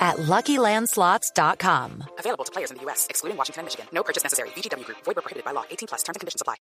[0.00, 2.04] at LuckyLandSlots.com.
[2.18, 3.86] Available to players in the U.S., excluding Washington and Michigan.
[3.92, 4.48] No purchase necessary.
[4.56, 4.98] VGW Group.
[5.04, 5.64] Void prohibited by law.
[5.70, 6.02] 18 plus.
[6.02, 6.56] Terms and conditions apply.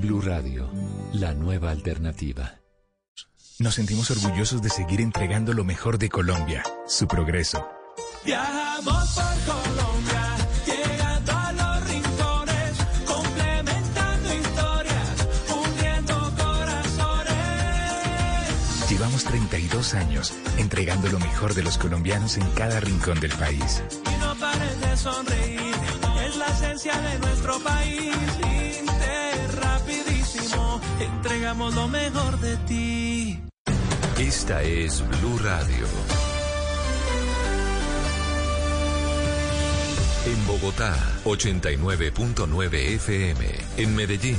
[0.00, 0.68] Blue Radio,
[1.14, 2.60] la nueva alternativa.
[3.60, 7.68] Nos sentimos orgullosos de seguir entregando lo mejor de Colombia, su progreso.
[8.24, 10.23] Viajamos por Colombia,
[19.14, 23.80] Llevamos 32 años entregando lo mejor de los colombianos en cada rincón del país.
[24.12, 25.74] Y no pares de sonreír,
[26.26, 28.12] es la esencia de nuestro país.
[28.80, 33.40] Inter, rapidísimo, entregamos lo mejor de ti.
[34.18, 35.86] Esta es Blue Radio.
[40.26, 43.46] En Bogotá, 89.9 FM.
[43.76, 44.38] En Medellín,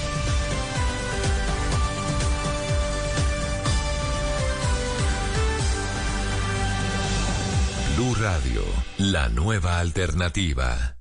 [8.21, 8.61] Radio,
[8.99, 10.95] la nueva alternativa.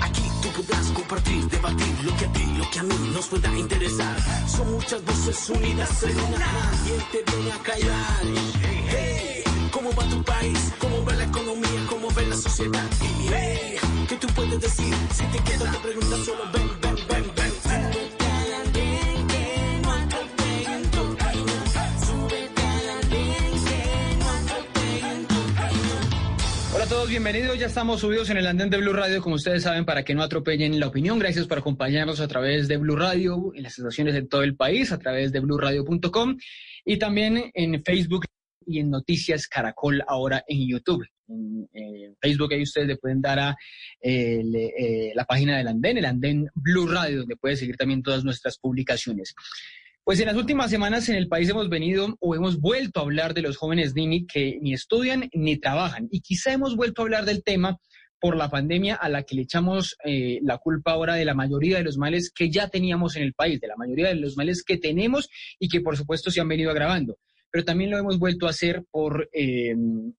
[0.00, 3.54] Aquí tú podrás compartir, debatir lo que a ti, lo que a mí nos pueda
[3.58, 4.16] interesar.
[4.48, 6.70] Son muchas voces unidas en una.
[6.84, 8.22] ¿Quién te viene a callar?
[8.88, 10.72] Hey, ¿Cómo va tu país?
[10.78, 11.15] ¿Cómo va
[14.36, 14.94] puedes decir?
[15.12, 17.52] Si te quedas te preguntas solo ven, ven, ven, ven.
[26.74, 27.58] Hola a todos, bienvenidos.
[27.58, 30.22] Ya estamos subidos en el andén de Blue Radio, como ustedes saben, para que no
[30.22, 31.18] atropellen la opinión.
[31.18, 34.92] Gracias por acompañarnos a través de Blue Radio, en las estaciones de todo el país,
[34.92, 36.36] a través de bluradio.com
[36.84, 38.26] y también en Facebook
[38.66, 41.06] y en Noticias Caracol ahora en YouTube.
[41.28, 43.56] En eh, Facebook ahí ustedes le pueden dar a
[44.00, 48.24] eh, eh, la página del andén, el andén Blue Radio, donde puede seguir también todas
[48.24, 49.34] nuestras publicaciones.
[50.04, 53.34] Pues en las últimas semanas en el país hemos venido o hemos vuelto a hablar
[53.34, 56.06] de los jóvenes Nini que ni estudian ni trabajan.
[56.12, 57.80] Y quizá hemos vuelto a hablar del tema
[58.20, 61.78] por la pandemia a la que le echamos eh, la culpa ahora de la mayoría
[61.78, 64.62] de los males que ya teníamos en el país, de la mayoría de los males
[64.62, 67.18] que tenemos y que por supuesto se han venido agravando.
[67.56, 69.74] Pero también lo hemos vuelto a hacer por, eh,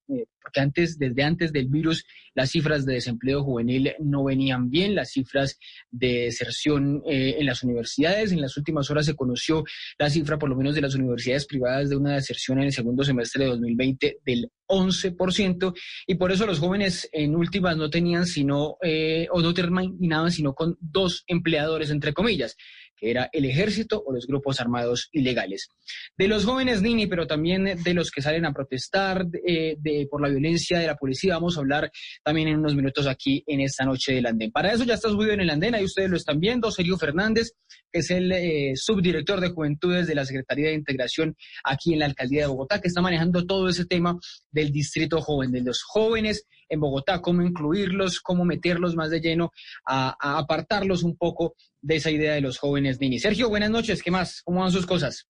[0.08, 2.04] eh, porque antes, desde antes del virus,
[2.34, 5.56] las cifras de desempleo juvenil no venían bien, las cifras
[5.88, 8.32] de deserción eh, en las universidades.
[8.32, 9.62] En las últimas horas se conoció
[10.00, 13.04] la cifra, por lo menos de las universidades privadas, de una deserción en el segundo
[13.04, 15.74] semestre de 2020 del 11%,
[16.06, 20.54] y por eso los jóvenes en últimas no tenían sino, eh, o no terminaban sino
[20.54, 22.56] con dos empleadores, entre comillas,
[22.98, 25.68] que era el ejército o los grupos armados ilegales.
[26.16, 30.20] De los jóvenes Nini, pero también de los que salen a protestar eh, de, por
[30.20, 31.90] la violencia de la policía, vamos a hablar
[32.24, 34.50] también en unos minutos aquí en esta noche del andén.
[34.50, 37.52] Para eso ya está subido en el andén, ahí ustedes lo están viendo, Sergio Fernández,
[37.92, 42.06] que es el eh, subdirector de Juventudes de la Secretaría de Integración aquí en la
[42.06, 44.18] Alcaldía de Bogotá, que está manejando todo ese tema
[44.50, 49.52] del distrito joven, de los jóvenes en Bogotá, cómo incluirlos, cómo meterlos más de lleno,
[49.86, 53.18] a, a apartarlos un poco de esa idea de los jóvenes Nini.
[53.18, 54.42] Sergio, buenas noches, ¿qué más?
[54.42, 55.28] ¿Cómo van sus cosas?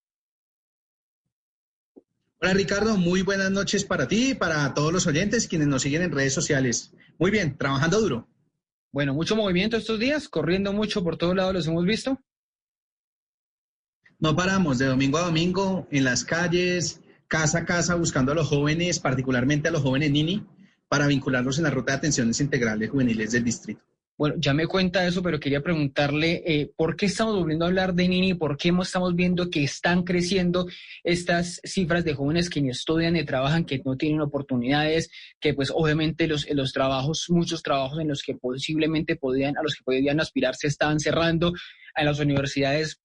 [2.40, 6.02] Hola Ricardo, muy buenas noches para ti y para todos los oyentes quienes nos siguen
[6.02, 6.93] en redes sociales.
[7.19, 8.29] Muy bien, trabajando duro.
[8.93, 12.20] Bueno, mucho movimiento estos días, corriendo mucho por todos lados, los hemos visto.
[14.20, 18.49] No paramos de domingo a domingo en las calles, casa a casa, buscando a los
[18.49, 20.46] jóvenes, particularmente a los jóvenes Nini,
[20.88, 23.82] para vincularlos en la ruta de atenciones integrales juveniles del distrito.
[24.19, 27.94] Bueno, ya me cuenta eso, pero quería preguntarle eh, por qué estamos volviendo a hablar
[27.94, 30.67] de Nini, por qué estamos viendo que están creciendo
[31.05, 35.08] estas cifras de jóvenes que ni estudian ni trabajan, que no tienen oportunidades,
[35.38, 39.76] que pues obviamente los, los trabajos, muchos trabajos en los que posiblemente podían, a los
[39.76, 41.52] que podían aspirar se están cerrando,
[41.94, 43.00] a las universidades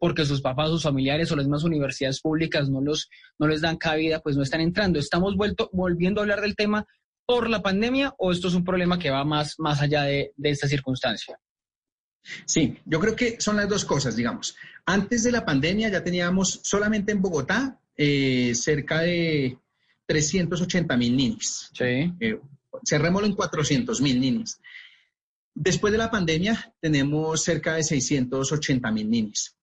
[0.00, 3.08] porque sus papás, sus familiares o las mismas universidades públicas no, los,
[3.38, 4.98] no les dan cabida, pues no están entrando.
[4.98, 6.84] Estamos vuelto, volviendo a hablar del tema
[7.28, 10.66] por la pandemia o esto es un problema que va más, más allá de, esta
[10.66, 11.38] circunstancia?
[12.46, 14.56] Sí, yo creo que son las dos cosas, digamos.
[14.86, 19.58] Antes de la pandemia ya teníamos solamente en Bogotá eh, cerca de
[20.06, 21.70] 380 mil ninis.
[21.74, 22.14] Sí.
[22.18, 22.40] Eh,
[22.82, 24.58] cerrémoslo en 400 mil ninis.
[25.54, 29.54] Después de la pandemia tenemos cerca de 680 mil ninis.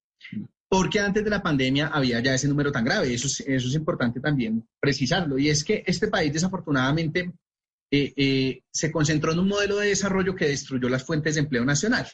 [0.70, 3.12] Porque antes de la pandemia había ya ese número tan grave.
[3.12, 5.40] Eso eso es importante también precisarlo.
[5.40, 7.34] Y es que este país desafortunadamente
[7.98, 11.64] eh, eh, se concentró en un modelo de desarrollo que destruyó las fuentes de empleo
[11.64, 12.06] nacional.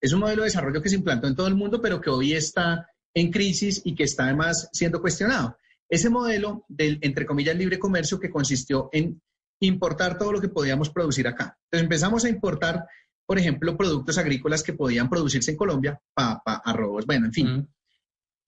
[0.00, 2.32] Es un modelo de desarrollo que se implantó en todo el mundo, pero que hoy
[2.32, 5.56] está en crisis y que está además siendo cuestionado.
[5.88, 9.22] Ese modelo del, entre comillas, libre comercio que consistió en
[9.60, 11.56] importar todo lo que podíamos producir acá.
[11.64, 12.84] Entonces empezamos a importar,
[13.24, 17.68] por ejemplo, productos agrícolas que podían producirse en Colombia, papa, arroz, bueno, en fin.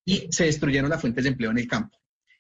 [0.04, 1.96] Y se destruyeron las fuentes de empleo en el campo.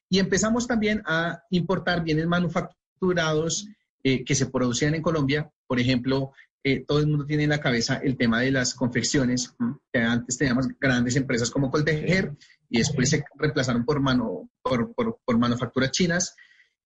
[0.08, 3.68] Y empezamos también a importar bienes manufacturados
[4.02, 5.50] eh, que se producían en Colombia.
[5.66, 6.32] Por ejemplo,
[6.62, 9.54] eh, todo el mundo tiene en la cabeza el tema de las confecciones,
[9.92, 12.34] que antes teníamos grandes empresas como Coltejer
[12.68, 16.36] y después se reemplazaron por, mano, por, por, manufacturas chinas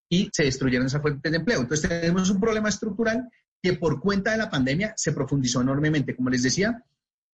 [0.09, 1.61] y se destruyeron esas fuentes de empleo.
[1.61, 3.29] Entonces tenemos un problema estructural
[3.61, 6.15] que por cuenta de la pandemia se profundizó enormemente.
[6.15, 6.85] Como les decía,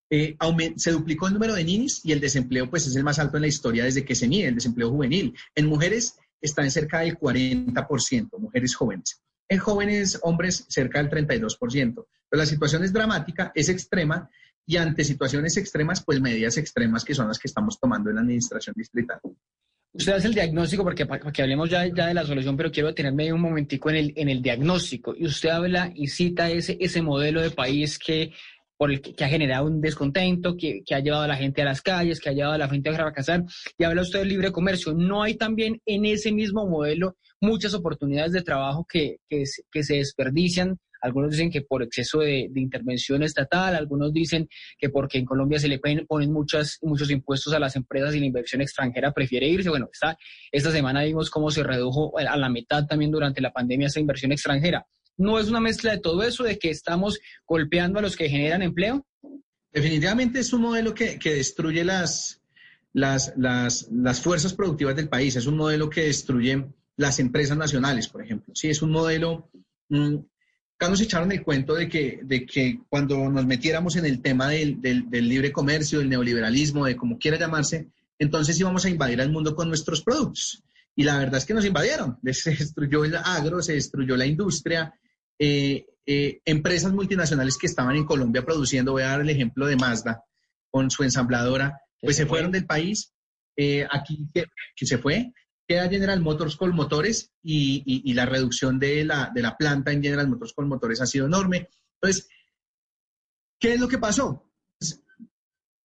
[0.09, 0.37] eh,
[0.77, 3.43] se duplicó el número de ninis y el desempleo pues es el más alto en
[3.43, 5.35] la historia desde que se mide el desempleo juvenil.
[5.55, 11.59] En mujeres está en cerca del 40%, mujeres jóvenes en jóvenes hombres cerca del 32%.
[12.31, 14.31] Pero la situación es dramática, es extrema
[14.65, 18.23] y ante situaciones extremas, pues medidas extremas que son las que estamos tomando en la
[18.23, 19.19] administración distrital.
[19.93, 22.89] Usted hace el diagnóstico porque para que hablemos ya, ya, de la solución, pero quiero
[22.89, 25.15] detenerme un momentico en el, en el diagnóstico.
[25.17, 28.33] Y usted habla y cita ese, ese modelo de país que,
[28.81, 31.67] por el que, ha generado un descontento, que, que, ha llevado a la gente a
[31.67, 33.45] las calles, que ha llevado a la gente a fracasar.
[33.77, 34.95] Y habla usted del libre comercio.
[34.95, 40.79] ¿No hay también en ese mismo modelo muchas oportunidades de trabajo que, que, se desperdician.
[41.03, 44.49] Algunos dicen que por exceso de, intervención estatal, algunos dicen
[44.79, 48.27] que porque en Colombia se le ponen muchas, muchos impuestos a las empresas y la
[48.27, 49.69] inversión extranjera prefiere irse.
[49.69, 50.17] Bueno, esta,
[50.51, 54.33] esta semana vimos cómo se redujo a la mitad también durante la pandemia esa inversión
[54.33, 54.87] extranjera.
[55.21, 58.63] ¿No es una mezcla de todo eso, de que estamos golpeando a los que generan
[58.63, 59.07] empleo?
[59.71, 62.41] Definitivamente es un modelo que, que destruye las,
[62.95, 68.09] las, las, las fuerzas productivas del país, es un modelo que destruye las empresas nacionales,
[68.09, 68.55] por ejemplo.
[68.55, 69.51] Sí, es un modelo...
[69.91, 70.17] Mm,
[70.77, 74.49] acá nos echaron el cuento de que, de que cuando nos metiéramos en el tema
[74.49, 77.89] del, del, libre comercio, del neoliberalismo, de como quiera llamarse,
[78.19, 80.65] entonces íbamos a invadir al mundo con nuestros productos.
[80.97, 82.19] Y la verdad es que nos invadieron.
[82.33, 84.95] Se destruyó el agro, se destruyó la industria.
[85.43, 89.77] Eh, eh, empresas multinacionales que estaban en Colombia produciendo, voy a dar el ejemplo de
[89.77, 90.23] Mazda
[90.71, 93.15] con su ensambladora, pues se, fueron del país.
[93.57, 94.47] Eh, aquí que,
[94.87, 95.33] se fue,
[95.67, 100.29] queda General Motors con motores y, la reducción de la, de la, planta en General
[100.29, 101.69] Motors con motores ha sido enorme.
[102.03, 102.29] Entonces,
[103.59, 104.53] ¿qué es lo que pasó?
[104.79, 105.03] Pues,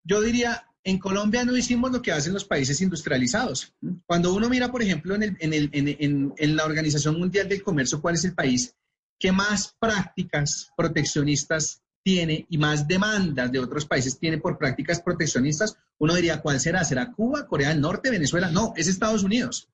[0.04, 3.74] yo diría, en Colombia no hicimos lo que hacen los países industrializados.
[4.06, 7.64] Cuando uno mira, por ejemplo, en, el, en, el, en, en la Organización Mundial del
[7.64, 8.76] Comercio, cuál es el país
[9.20, 15.76] que más prácticas proteccionistas tiene y más demandas de otros países tiene por prácticas proteccionistas,
[15.98, 16.84] uno diría, ¿cuál será?
[16.84, 18.52] ¿Será Cuba, Corea del Norte, Venezuela?
[18.52, 19.68] No, es Estados Unidos.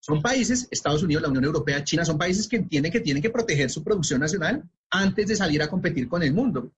[0.00, 3.30] Son países, Estados Unidos, la Unión Europea, China, son países que entienden que tienen que
[3.30, 6.72] proteger su producción nacional antes de salir a competir con el mundo.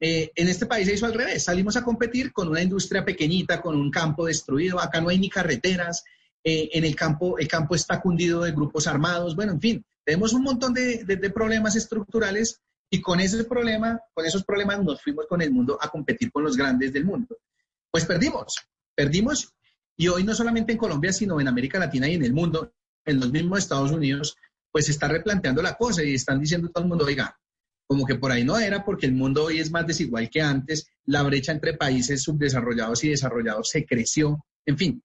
[0.00, 3.60] Eh, en este país se hizo al revés, salimos a competir con una industria pequeñita,
[3.60, 6.02] con un campo destruido, acá no hay ni carreteras,
[6.42, 10.32] eh, en el campo, el campo está cundido de grupos armados, bueno, en fin, tenemos
[10.32, 15.42] un montón de problemas estructurales y con ese problema, con esos problemas nos fuimos con
[15.42, 17.38] el mundo a competir con los grandes del mundo.
[17.90, 18.54] Pues perdimos,
[18.94, 19.52] perdimos.
[19.96, 22.72] Y hoy no solamente en Colombia, sino en América Latina y en el mundo,
[23.04, 24.36] en los mismos Estados Unidos,
[24.70, 27.36] pues se está replanteando la cosa y están diciendo todo el mundo, oiga,
[27.86, 30.86] como que por ahí no era, porque el mundo hoy es más desigual que antes,
[31.04, 35.02] la brecha entre países subdesarrollados y desarrollados se creció, en fin,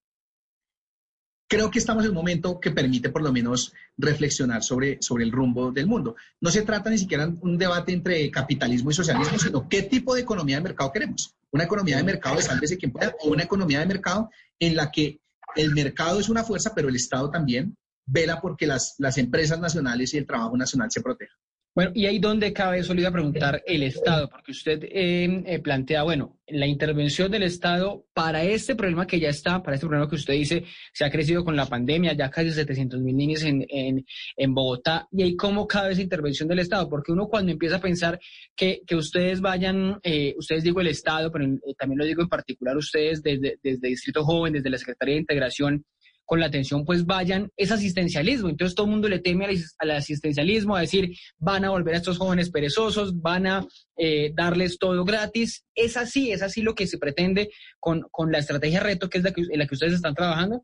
[1.49, 5.31] creo que estamos en un momento que permite por lo menos reflexionar sobre, sobre el
[5.31, 6.15] rumbo del mundo.
[6.39, 10.13] No se trata ni siquiera de un debate entre capitalismo y socialismo, sino qué tipo
[10.13, 11.35] de economía de mercado queremos.
[11.51, 14.29] Una economía de mercado de sálvese quien pueda o una economía de mercado
[14.59, 15.19] en la que
[15.55, 17.75] el mercado es una fuerza, pero el Estado también,
[18.05, 21.37] vela porque las, las empresas nacionales y el trabajo nacional se protejan.
[21.75, 25.43] Bueno, y ahí donde cabe eso le iba a preguntar el Estado, porque usted eh,
[25.45, 29.85] eh, plantea, bueno, la intervención del Estado para este problema que ya está, para este
[29.85, 33.43] problema que usted dice, se ha crecido con la pandemia, ya casi 700 mil niños
[33.43, 34.03] en, en,
[34.35, 37.81] en, Bogotá, y ahí cómo cabe esa intervención del Estado, porque uno cuando empieza a
[37.81, 38.19] pensar
[38.55, 41.45] que, que ustedes vayan, eh, ustedes digo el Estado, pero
[41.77, 45.85] también lo digo en particular ustedes desde, desde Distrito Joven, desde la Secretaría de Integración,
[46.29, 48.49] con la atención, pues vayan, es asistencialismo.
[48.49, 49.47] Entonces todo el mundo le teme
[49.79, 53.65] al, asistencialismo, a decir, van a volver a estos jóvenes perezosos, van a
[53.97, 55.65] eh, darles todo gratis.
[55.73, 59.23] Es así, es así lo que se pretende con, con la estrategia reto, que es
[59.23, 60.63] la que, en la que ustedes están trabajando.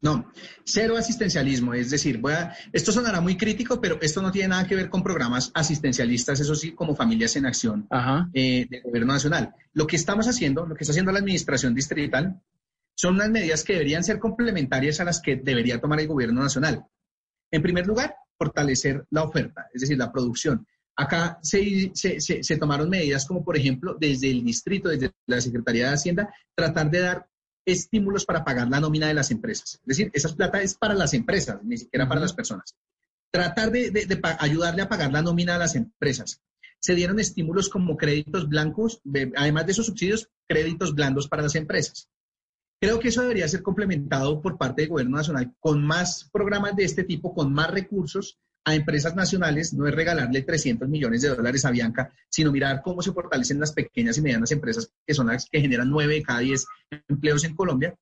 [0.00, 0.32] No,
[0.64, 1.74] cero asistencialismo.
[1.74, 4.90] Es decir, voy a, esto sonará muy crítico, pero esto no tiene nada que ver
[4.90, 7.86] con programas asistencialistas, eso sí, como familias en acción
[8.34, 9.54] eh, del gobierno nacional.
[9.74, 12.42] Lo que estamos haciendo, lo que está haciendo la administración distrital,
[12.94, 16.84] son unas medidas que deberían ser complementarias a las que debería tomar el gobierno nacional.
[17.50, 20.66] En primer lugar, fortalecer la oferta, es decir, la producción.
[20.96, 25.94] Acá se, se, tomaron medidas como, por ejemplo, desde el distrito, desde la Secretaría de
[25.94, 27.26] Hacienda, tratar de dar
[27.64, 29.74] estímulos para pagar la nómina de las empresas.
[29.74, 32.74] Es decir, esa plata es para las empresas, ni siquiera para las personas.
[33.30, 36.42] Tratar de, de, ayudarle a pagar la nómina a las empresas.
[36.80, 39.00] Se dieron estímulos como créditos blancos,
[39.36, 42.08] además de esos subsidios, créditos blandos para las empresas.
[42.82, 46.82] Creo que eso debería ser complementado por parte del gobierno nacional con más programas de
[46.82, 49.72] este tipo, con más recursos a empresas nacionales.
[49.72, 53.70] No es regalarle 300 millones de dólares a Bianca, sino mirar cómo se fortalecen las
[53.70, 56.66] pequeñas y medianas empresas, que son las que generan 9 de cada 10
[57.06, 57.94] empleos en Colombia.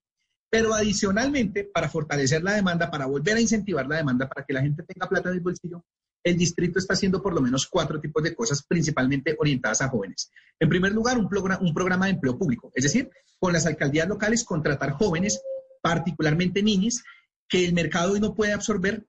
[0.49, 4.63] Pero adicionalmente, para fortalecer la demanda, para volver a incentivar la demanda, para que la
[4.63, 5.85] gente tenga plata en el bolsillo,
[6.23, 10.31] el distrito está haciendo por lo menos cuatro tipos de cosas principalmente orientadas a jóvenes.
[10.59, 14.09] En primer lugar, un, programa, un programa de empleo público, es decir, con las alcaldías
[14.09, 15.41] locales contratar jóvenes,
[15.83, 17.03] particularmente niños,
[17.49, 19.07] que el mercado hoy no puede absorber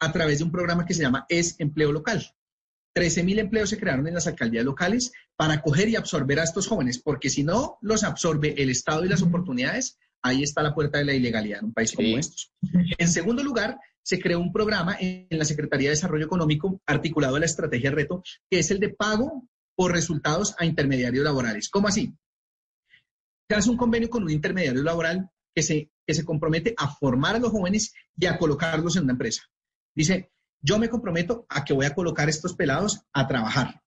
[0.00, 2.24] a través de un programa que se llama Es Empleo Local.
[2.94, 6.66] 13 mil empleos se crearon en las alcaldías locales para acoger y absorber a estos
[6.66, 10.98] jóvenes, porque si no los absorbe el Estado y las oportunidades, ahí está la puerta
[10.98, 12.52] de la ilegalidad en un país como estos.
[12.98, 17.40] En segundo lugar, se creó un programa en la Secretaría de Desarrollo Económico articulado a
[17.40, 21.68] la estrategia reto, que es el de pago por resultados a intermediarios laborales.
[21.68, 22.14] ¿Cómo así?
[23.48, 27.36] Se hace un convenio con un intermediario laboral que se, que se compromete a formar
[27.36, 29.42] a los jóvenes y a colocarlos en una empresa.
[29.94, 33.82] Dice, yo me comprometo a que voy a colocar estos pelados a trabajar.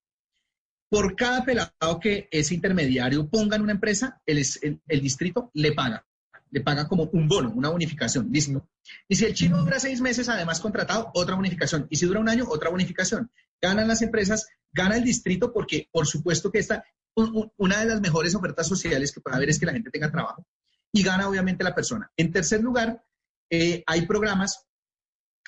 [0.90, 4.46] Por cada pelado que ese intermediario ponga en una empresa, el,
[4.88, 6.06] el distrito le paga
[6.56, 8.66] le paga como un bono, una bonificación, listo.
[9.10, 11.86] Y si el chino dura seis meses, además contratado, otra bonificación.
[11.90, 13.30] Y si dura un año, otra bonificación.
[13.62, 18.36] Ganan las empresas, gana el distrito, porque por supuesto que esta, una de las mejores
[18.36, 20.48] ofertas sociales que puede haber es que la gente tenga trabajo.
[20.94, 22.10] Y gana obviamente la persona.
[22.16, 23.04] En tercer lugar,
[23.50, 24.66] eh, hay programas,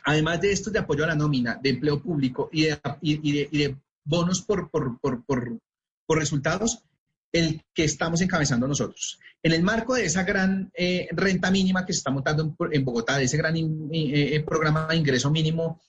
[0.04, 3.78] además de estos de apoyo a la nómina, de empleo público y de, y de,
[4.04, 6.84] bonos por, por, por, por resultados,
[7.32, 9.20] el que estamos encabezando nosotros.
[9.44, 13.18] En el marco de esa gran eh, renta mínima que se está montando en, Bogotá,
[13.18, 15.82] de ese gran eh, eh, programa de ingreso mínimo,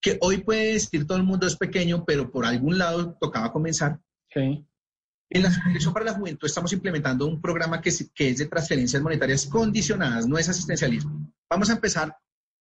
[0.00, 3.98] que hoy puede decir todo el mundo es pequeño, pero por algún lado tocaba comenzar.
[4.34, 8.46] En la Asociación para la Juventud estamos implementando un programa que es, que es de
[8.46, 11.32] transferencias monetarias condicionadas, no es asistencialismo.
[11.48, 12.16] Vamos a empezar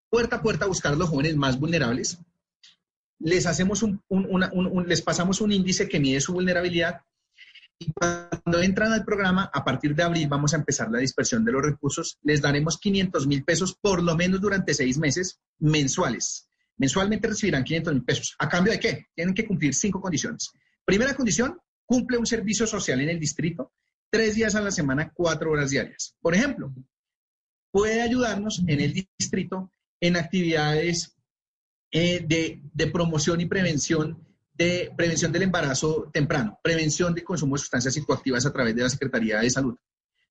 [0.10, 2.18] puerta a puerta a buscar a los jóvenes más vulnerables.
[3.20, 4.02] Les, hacemos un,
[4.88, 7.02] les pasamos un índice que mide su vulnerabilidad
[7.94, 11.62] cuando entran al programa, a partir de abril vamos a empezar la dispersión de los
[11.62, 12.18] recursos.
[12.24, 16.48] Les daremos 500 mil pesos por lo menos durante seis meses mensuales.
[16.78, 18.36] Mensualmente recibirán 500 mil pesos.
[18.40, 19.08] ¿A cambio de qué?
[19.14, 20.52] Tienen que cumplir cinco condiciones.
[20.86, 23.74] Primera condición, cumple un servicio social en el distrito,
[24.10, 26.16] tres días a la semana, cuatro horas diarias.
[26.22, 26.74] Por ejemplo,
[27.72, 31.16] puede ayudarnos en el distrito en actividades
[31.92, 34.25] eh, de, de promoción y prevención
[34.58, 38.90] de prevención del embarazo temprano, prevención de consumo de sustancias psicoactivas a través de la
[38.90, 39.76] Secretaría de Salud.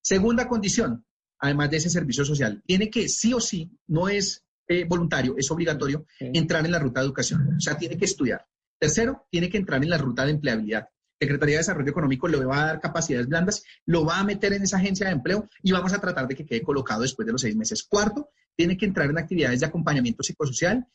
[0.01, 1.05] Segunda condición,
[1.39, 5.51] además de ese servicio social, tiene que sí o sí, no es eh, voluntario, es
[5.51, 8.47] obligatorio, entrar en la ruta de educación, o sea, tiene que estudiar.
[8.79, 10.89] Tercero, tiene que entrar en la ruta de empleabilidad.
[11.21, 14.63] Secretaría de Desarrollo Económico le va a dar capacidades blandas, lo va a meter en
[14.63, 17.41] esa agencia de empleo y vamos a tratar de que quede colocado después de los
[17.41, 17.83] seis meses.
[17.83, 20.87] Cuarto, tiene que entrar en actividades de acompañamiento psicosocial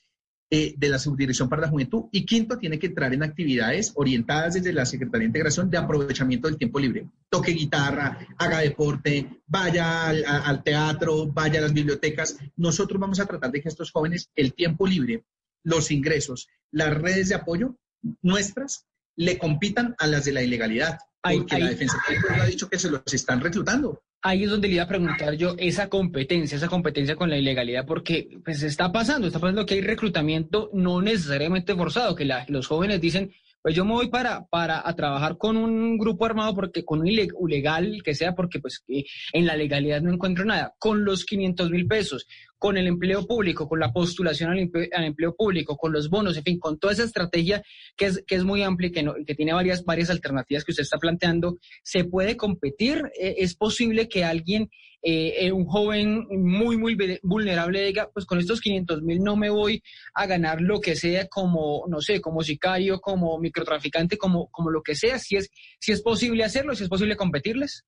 [0.52, 2.06] eh, de la Subdirección para la Juventud.
[2.12, 6.48] Y quinto, tiene que entrar en actividades orientadas desde la Secretaría de Integración de aprovechamiento
[6.48, 7.08] del tiempo libre.
[7.30, 12.38] Toque guitarra, haga deporte, vaya al, teatro, vaya a las bibliotecas.
[12.56, 15.24] Nosotros vamos a tratar de que estos jóvenes, el tiempo libre,
[15.64, 17.76] los ingresos, las redes de apoyo
[18.24, 20.98] nuestras, le compitan a las de la ilegalidad.
[21.22, 21.98] Porque la defensa
[22.32, 24.02] ha dicho que se los están reclutando.
[24.22, 27.86] Ahí es donde le iba a preguntar yo esa competencia, esa competencia con la ilegalidad,
[27.86, 33.02] porque pues está pasando, está pasando que hay reclutamiento no necesariamente forzado, que los jóvenes
[33.02, 37.02] dicen, pues yo me voy para, para a trabajar con un grupo armado porque con
[37.02, 41.70] un ilegal que sea porque pues en la legalidad no encuentro nada, con los 500
[41.70, 42.26] mil pesos,
[42.60, 46.60] con el empleo público, con la postulación al, empleo, público, con los bonos, en fin,
[46.60, 47.64] con toda esa estrategia
[47.96, 50.84] que es, que es muy amplia y que, que tiene varias, varias alternativas que usted
[50.84, 53.02] está planteando, ¿se puede competir?
[53.20, 54.70] Eh, ¿Es posible que alguien,
[55.02, 59.50] eh, eh, un joven muy, muy vulnerable diga, pues con estos 500 mil no me
[59.50, 59.82] voy
[60.14, 64.84] a ganar lo que sea como, no sé, como sicario, como microtraficante, como, como lo
[64.84, 65.18] que sea?
[65.18, 65.50] Si es,
[65.80, 67.86] si es posible hacerlo, si es posible competirles.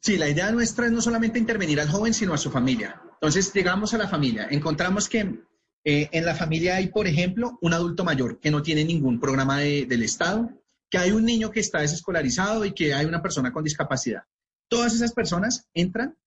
[0.00, 3.00] Sí, la idea nuestra es no solamente intervenir al joven, sino a su familia.
[3.24, 5.20] Entonces, llegamos a la familia, encontramos que
[5.82, 9.60] eh, en la familia hay, por ejemplo, un adulto mayor que no tiene ningún programa
[9.60, 10.50] del Estado,
[10.90, 14.24] que hay un niño que está desescolarizado y que hay una persona con discapacidad.
[14.68, 16.18] Todas esas personas entran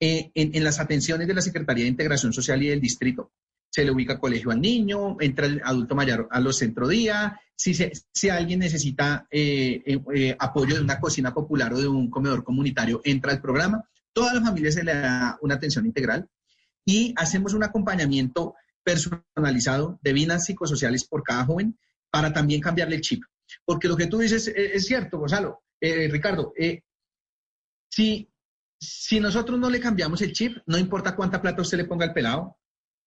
[0.00, 3.30] eh, en, las atenciones de la Secretaría de Integración Social y del distrito.
[3.70, 7.74] Se le ubica colegio al niño, entra el adulto mayor a los centro día, si,
[7.74, 13.32] si alguien necesita eh, apoyo de una cocina popular o de un comedor comunitario, entra
[13.32, 13.84] al programa.
[14.14, 16.26] Toda la familia se le da una atención integral
[16.88, 21.78] y hacemos un acompañamiento personalizado de vidas psicosociales por cada joven
[22.10, 23.22] para también cambiarle el chip.
[23.66, 26.80] Porque lo que tú dices es, cierto, Gonzalo, eh, Ricardo, eh,
[27.90, 28.26] si,
[28.80, 32.14] si nosotros no le cambiamos el chip, no importa cuánta plata usted le ponga al
[32.14, 32.56] pelado,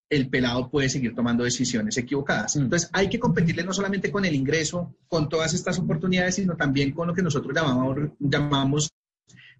[0.08, 2.54] el pelado puede seguir tomando decisiones equivocadas.
[2.54, 2.60] Mm.
[2.60, 6.92] Entonces hay que competirle no solamente con el ingreso, con todas estas oportunidades, sino también
[6.92, 8.90] con lo que nosotros llamamos, llamamos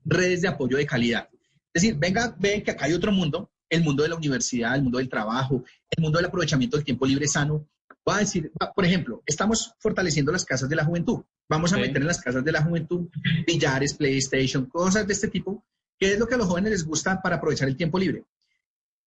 [0.05, 1.29] redes de apoyo de calidad.
[1.75, 4.83] Es decir, venga, ven que acá hay otro mundo, el mundo de la universidad, el
[4.83, 7.67] mundo del trabajo, el mundo del aprovechamiento del tiempo libre sano.
[8.07, 11.23] Va a decir, por ejemplo, estamos fortaleciendo las casas de la juventud.
[11.49, 13.09] Vamos a meter en las casas de la juventud
[13.47, 15.65] billares, PlayStation, cosas de este tipo,
[15.99, 18.25] que es lo que a los jóvenes les gusta para aprovechar el tiempo libre.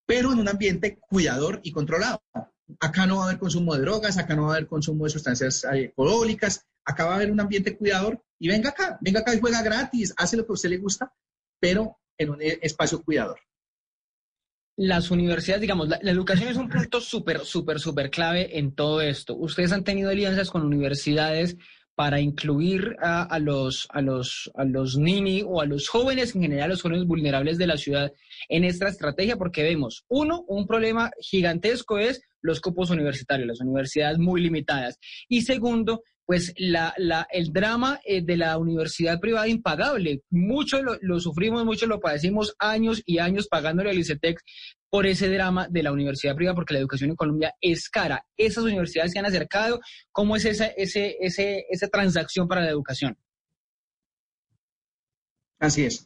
[0.07, 2.23] Pero en un ambiente cuidador y controlado.
[2.79, 5.11] Acá no va a haber consumo de drogas, acá no va a haber consumo de
[5.11, 9.35] sustancias eh, alcohólicas, acá va a haber un ambiente cuidador y venga acá, venga acá
[9.35, 11.13] y juega gratis, hace lo que a usted le gusta,
[11.59, 13.37] pero en un eh, espacio cuidador
[14.77, 19.35] las universidades, digamos, la, educación es un punto súper, súper, súper clave en todo esto.
[19.35, 21.57] Ustedes han tenido alianzas con universidades
[21.95, 26.71] para incluir a, los, a, los, a los nini o a los jóvenes en general,
[26.71, 28.11] los jóvenes vulnerables de la ciudad
[28.49, 34.17] en esta estrategia, porque vemos, uno, un problema gigantesco es los cupos universitarios, las universidades
[34.17, 34.99] muy limitadas.
[35.29, 40.23] Y segundo, pues la, la, el drama eh, de la universidad privada impagable.
[40.29, 44.41] Mucho lo, sufrimos, mucho lo padecimos años y años pagándole al ICETEX
[44.89, 48.25] por ese drama de la universidad privada, porque la educación en Colombia es cara.
[48.37, 49.79] Esas universidades se han acercado.
[50.11, 53.17] ¿Cómo es esa, ese, ese, esa transacción para la educación?
[55.59, 56.05] Así es.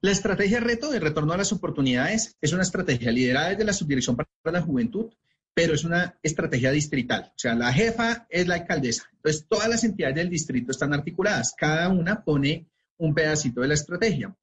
[0.00, 4.16] La estrategia reto de retorno a las oportunidades es una estrategia liderada desde la Subdirección
[4.16, 5.10] para la Juventud,
[5.54, 7.30] pero es una estrategia distrital.
[7.30, 9.04] O sea, la jefa es la alcaldesa.
[9.12, 11.54] Entonces, todas las entidades del distrito están articuladas.
[11.56, 14.36] Cada una pone un pedacito de la estrategia.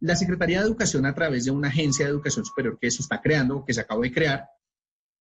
[0.00, 3.20] La Secretaría de Educación, a través de una agencia de educación superior que se está
[3.20, 4.46] creando, que se acabó de crear,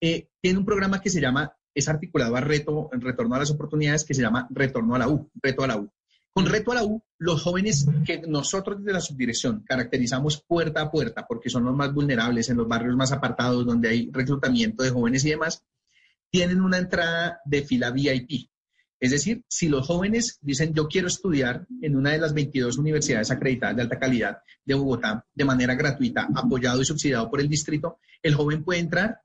[0.02, 3.52] eh, tiene un programa que se llama, es articulado a reto, en retorno a las
[3.52, 5.92] oportunidades, que se llama Retorno a la U, Reto a la U.
[6.34, 10.92] Con Reto a la U, los jóvenes que nosotros desde la subdirección caracterizamos puerta a
[10.92, 14.92] puerta, porque son los más vulnerables en los barrios más apartados, donde hay reclutamiento de
[14.92, 15.66] jóvenes y demás,
[16.30, 18.50] tienen una entrada de fila VIP.
[18.98, 23.32] Es decir, si los jóvenes dicen yo quiero estudiar en una de las 22 universidades
[23.32, 28.00] acreditadas de alta calidad de Bogotá de manera gratuita, apoyado y subsidiado por el distrito,
[28.22, 29.22] el joven puede entrar.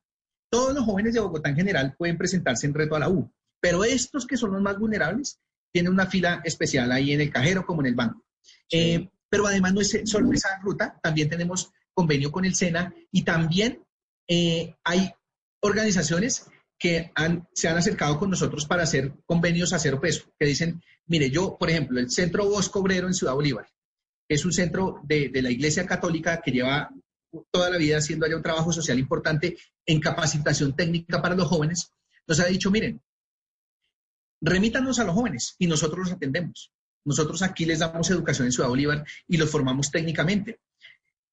[0.51, 3.85] Todos los jóvenes de Bogotá en general pueden presentarse en reto a la U, pero
[3.85, 5.39] estos que son los más vulnerables
[5.77, 8.25] tiene una fila especial ahí en el cajero como en el banco.
[8.73, 13.25] Eh, pero además no es solo esa ruta, también tenemos convenio con el SENA y
[13.25, 13.85] también
[14.27, 15.13] eh, hay
[15.61, 16.47] organizaciones
[16.79, 17.13] que
[17.53, 21.59] se han acercado con nosotros para hacer convenios a cero peso, que dicen, mire, yo,
[21.59, 23.69] por ejemplo, el Centro Bosco Obrero en Ciudad Bolívar,
[24.31, 26.89] es un centro de, de la Iglesia Católica que lleva
[27.51, 31.91] toda la vida haciendo allá un trabajo social importante en capacitación técnica para los jóvenes,
[32.27, 33.03] nos ha dicho, miren,
[34.41, 36.73] remítanos a los jóvenes y nosotros los atendemos.
[37.05, 40.61] Nosotros aquí les damos educación en Ciudad Bolívar y los formamos técnicamente.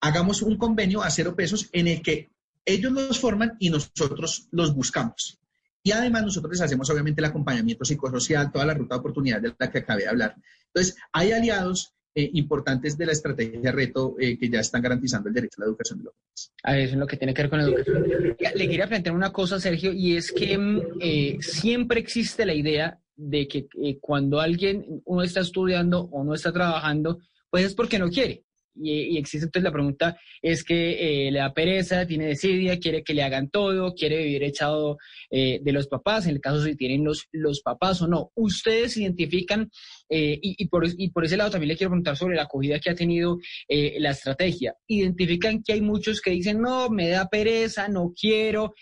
[0.02, 2.30] Hagamos un convenio a cero pesos en el que
[2.66, 5.40] ellos los forman y nosotros los buscamos.
[5.82, 9.56] Y además nosotros les hacemos obviamente el acompañamiento psicosocial, toda la ruta de oportunidades de
[9.60, 10.36] la que acabé de hablar.
[10.68, 15.36] Entonces, hay aliados eh, importantes de la estrategia reto eh, que ya están garantizando el
[15.36, 16.54] derecho a la educación de los jóvenes.
[16.64, 18.36] A eso es lo que tiene que ver con la educación.
[18.56, 23.00] Le quería plantear una cosa, Sergio, y es que mm, eh, siempre existe la idea
[23.16, 23.68] de que
[24.00, 28.44] cuando alguien, uno está estudiando o no está trabajando, pues es porque no quiere.
[28.76, 33.14] Y, existe entonces la pregunta es que eh, le da pereza, tiene desidia, quiere que
[33.14, 34.98] le hagan todo, quiere vivir echado
[35.30, 38.32] eh, de los papás, en el caso si tienen los, los papás o no.
[38.36, 39.70] Ustedes identifican,
[40.10, 42.90] eh, y, por, y por ese lado también le quiero preguntar sobre la acogida que
[42.90, 43.38] ha tenido
[43.70, 44.76] la estrategia.
[44.88, 48.74] Identifican que hay muchos que dicen, no, me da pereza, no quiero,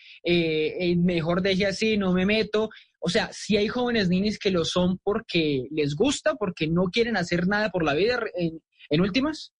[0.97, 2.69] mejor deje así, no me meto.
[2.99, 7.17] O sea, si hay jóvenes ninis que lo son porque les gusta, porque no quieren
[7.17, 9.53] hacer nada por la vida en, en últimas.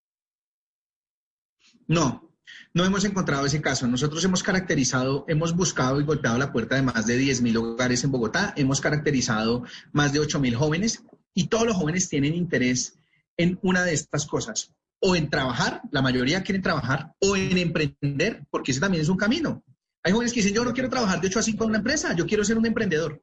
[1.91, 2.32] No,
[2.73, 3.86] no hemos encontrado ese caso.
[3.86, 8.12] Nosotros hemos caracterizado, hemos buscado y golpeado la puerta de más de 10.000 hogares en
[8.12, 12.97] Bogotá, hemos caracterizado más de 8.000 jóvenes y todos los jóvenes tienen interés
[13.36, 18.45] en una de estas cosas, o en trabajar, la mayoría quieren trabajar, o en emprender,
[18.49, 19.62] porque ese también es un camino.
[20.04, 22.15] Hay jóvenes que dicen, yo no quiero trabajar de 8 a 5 en una empresa,
[22.15, 23.21] yo quiero ser un emprendedor,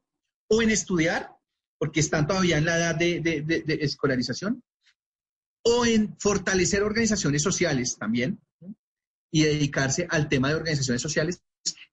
[0.51, 1.31] o en estudiar,
[1.79, 4.63] porque están todavía en la edad de, de escolarización,
[5.63, 8.39] o en fortalecer organizaciones sociales también,
[9.31, 11.43] y dedicarse al tema de organizaciones sociales,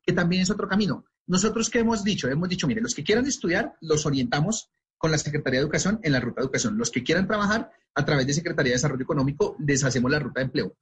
[0.03, 1.05] que también es otro camino.
[1.27, 2.27] Nosotros, ¿qué hemos dicho?
[2.27, 6.11] Hemos dicho, mire, los que quieran estudiar, los orientamos con la Secretaría de Educación en
[6.11, 6.77] la ruta de educación.
[6.77, 10.39] Los que quieran trabajar a través de Secretaría de Desarrollo Económico, les hacemos la ruta
[10.39, 10.77] de empleo.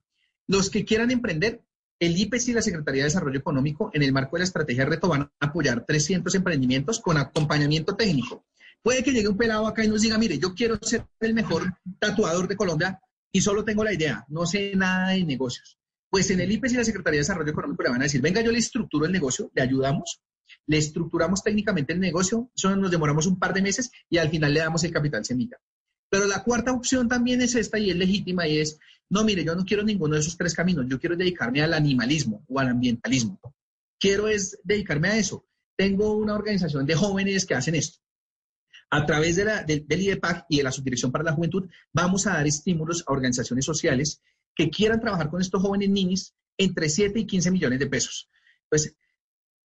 [0.46, 1.62] Los que quieran emprender,
[1.98, 5.08] el IPES y la Secretaría de Desarrollo Económico, en el marco de la estrategia Reto,
[5.08, 8.44] van a apoyar 300 emprendimientos con acompañamiento técnico.
[8.82, 11.74] Puede que llegue un pelado acá y nos diga, mire, yo quiero ser el mejor
[11.98, 13.00] tatuador de Colombia
[13.32, 15.78] y solo tengo la idea, no sé nada de negocios.
[16.14, 18.40] Pues en el IPES y la Secretaría de Desarrollo Económico le van a decir, venga,
[18.40, 20.20] yo le estructuro el negocio, le ayudamos,
[20.64, 24.54] le estructuramos técnicamente el negocio, solo nos demoramos un par de meses y al final
[24.54, 25.56] le damos el capital semilla.
[26.08, 28.78] Pero la cuarta opción también es esta y es legítima y es,
[29.10, 32.44] no, mire, yo no quiero ninguno de esos tres caminos, yo quiero dedicarme al animalismo
[32.46, 33.40] o al ambientalismo.
[33.98, 35.44] Quiero es dedicarme a eso.
[35.76, 37.98] Tengo una organización de jóvenes que hacen esto.
[38.88, 42.34] A través de la, del IDEPAC y de la Subdirección para la Juventud, vamos a
[42.34, 44.22] dar estímulos a organizaciones sociales
[44.54, 48.28] que quieran trabajar con estos jóvenes niños entre 7 y 15 millones de pesos.
[48.68, 48.94] Pues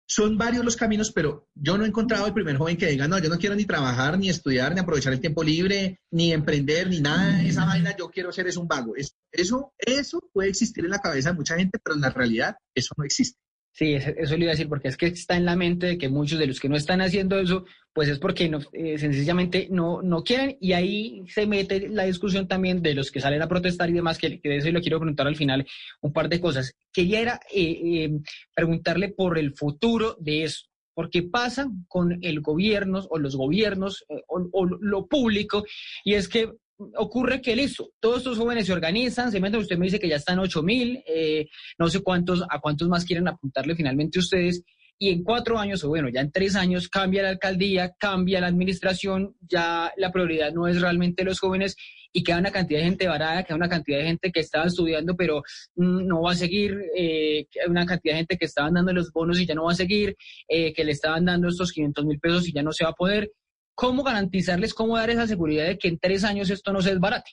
[0.09, 3.19] son varios los caminos, pero yo no he encontrado el primer joven que diga, no,
[3.19, 6.99] yo no quiero ni trabajar, ni estudiar, ni aprovechar el tiempo libre, ni emprender, ni
[6.99, 8.95] nada esa vaina, yo quiero ser es un vago.
[9.31, 12.95] Eso, eso puede existir en la cabeza de mucha gente, pero en la realidad eso
[12.97, 13.39] no existe.
[13.79, 16.09] Sí, eso le iba a decir, porque es que está en la mente de que
[16.09, 17.63] muchos de los que no están haciendo eso,
[17.93, 22.45] pues es porque no, eh, sencillamente no, no quieren y ahí se mete la discusión
[22.45, 25.27] también de los que salen a protestar y demás, que, de eso le quiero preguntar
[25.27, 25.65] al final
[26.01, 26.75] un par de cosas.
[26.91, 28.19] Quería era, eh, eh,
[28.53, 34.65] preguntarle por el futuro de eso, porque pasa con el gobierno o los gobiernos o
[34.65, 35.63] lo público
[36.03, 36.51] y es que
[36.97, 40.15] ocurre que listo, todos estos jóvenes se organizan, se meten, usted me dice que ya
[40.15, 44.63] están 8 mil, eh, no sé cuántos, a cuántos más quieren apuntarle finalmente ustedes,
[45.01, 48.47] y en cuatro años, o bueno, ya en tres años cambia la alcaldía, cambia la
[48.47, 51.77] administración, ya la prioridad no es realmente los jóvenes
[52.11, 55.15] y queda una cantidad de gente varada, queda una cantidad de gente que estaba estudiando
[55.15, 55.41] pero
[55.75, 59.39] mm, no va a seguir, eh, una cantidad de gente que estaban dando los bonos
[59.39, 60.17] y ya no va a seguir,
[60.49, 62.93] eh, que le estaban dando estos 500 mil pesos y ya no se va a
[62.93, 63.31] poder.
[63.79, 67.31] ¿Cómo garantizarles, cómo dar esa seguridad de que en tres años esto no se desbarate?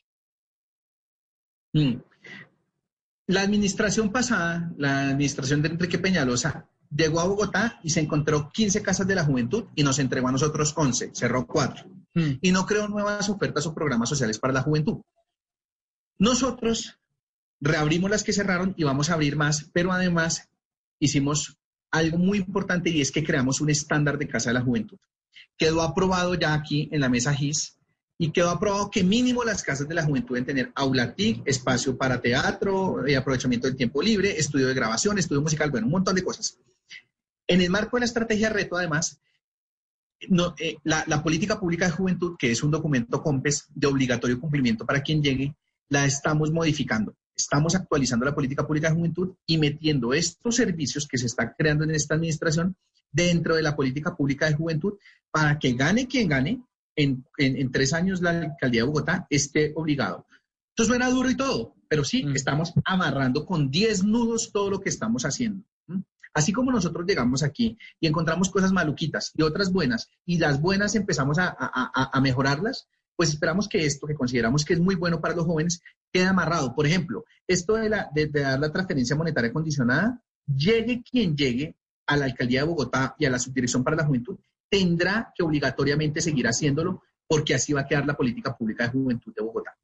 [1.72, 1.96] Mm.
[3.26, 8.80] La administración pasada, la administración de Enrique Peñalosa, llegó a Bogotá y se encontró 15
[8.80, 11.84] casas de la juventud y nos entregó a nosotros 11, cerró 4.
[12.14, 12.30] Mm.
[12.40, 15.00] Y no creó nuevas ofertas o programas sociales para la juventud.
[16.16, 16.96] Nosotros
[17.60, 20.48] reabrimos las que cerraron y vamos a abrir más, pero además
[21.00, 21.58] hicimos
[21.90, 24.98] algo muy importante y es que creamos un estándar de casa de la juventud
[25.56, 27.76] quedó aprobado ya aquí en la mesa GIS
[28.18, 31.96] y quedó aprobado que mínimo las casas de la juventud deben tener aula TIC, espacio
[31.96, 36.14] para teatro, eh, aprovechamiento del tiempo libre, estudio de grabación, estudio musical, bueno, un montón
[36.14, 36.58] de cosas.
[37.46, 39.20] En el marco de la estrategia reto, además,
[40.20, 44.86] eh, la, la, política pública de juventud, que es un documento COMPES de obligatorio cumplimiento
[44.86, 45.54] para quien llegue,
[45.90, 47.14] la estamos modificando.
[47.36, 51.84] Estamos actualizando la política pública de juventud y metiendo estos servicios que se están creando
[51.84, 52.76] en esta administración
[53.10, 54.94] dentro de la política pública de juventud
[55.30, 56.62] para que gane quien gane,
[56.96, 60.26] en, tres años la alcaldía de Bogotá esté obligado.
[60.70, 62.36] Esto suena duro y todo, pero sí, mm.
[62.36, 65.64] estamos amarrando con 10 nudos todo lo que estamos haciendo.
[66.34, 70.94] Así como nosotros llegamos aquí y encontramos cosas maluquitas y otras buenas, y las buenas
[70.94, 75.46] empezamos a, mejorarlas, pues esperamos que esto que consideramos que es muy bueno para los
[75.46, 75.80] jóvenes
[76.12, 76.74] quede amarrado.
[76.74, 81.74] Por ejemplo, esto de, la, de dar la transferencia monetaria condicionada, llegue quien llegue,
[82.06, 84.38] a la alcaldía de Bogotá y a la subdirección para la juventud,
[84.68, 89.34] tendrá que obligatoriamente seguir haciéndolo porque así va a quedar la política pública de juventud
[89.34, 89.76] de Bogotá.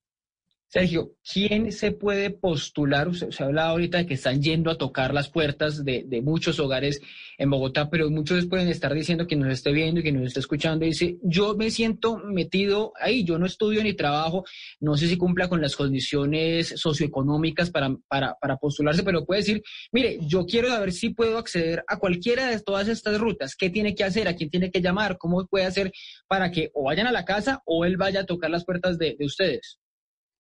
[0.73, 3.07] Sergio, ¿quién se puede postular?
[3.07, 6.99] Usted, se habla ahorita de que están yendo a tocar las puertas de, muchos hogares
[7.37, 10.41] en Bogotá, pero muchos pueden estar diciendo que nos esté viendo y que nos esté
[10.41, 14.47] escuchando y dice, yo me siento metido ahí, yo no estudio ni trabajo,
[14.81, 20.47] no sé si cumpla con las condiciones socioeconómicas para postularse, pero puede decir, mire, yo
[20.47, 24.27] quiero saber si puedo acceder a cualquiera de todas estas rutas, qué tiene que hacer,
[24.27, 25.93] a quién tiene que llamar, cómo puede hacer
[26.29, 29.19] para que o vayan a la casa o él vaya a tocar las puertas de
[29.21, 29.82] ustedes.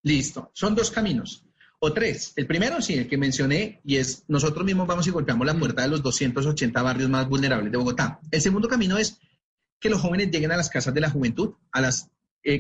[0.03, 0.51] Listo.
[0.53, 1.47] Son dos caminos.
[1.79, 2.33] O tres.
[2.37, 5.83] El primero, sí, el que mencioné, y es nosotros mismos vamos y golpeamos la puerta
[5.83, 8.21] de los 280 barrios más vulnerables de Bogotá.
[8.31, 9.19] El segundo camino es
[9.81, 12.09] que los jóvenes lleguen a las casas de la juventud, a las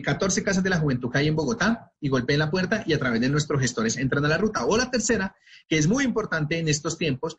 [0.04, 2.94] 14 eh, casas de la juventud que hay en Bogotá, y golpeen la puerta y
[2.94, 4.66] a través de nuestros gestores entran a la ruta.
[4.66, 5.36] O la tercera,
[5.68, 7.36] que es muy importante en estos tiempos,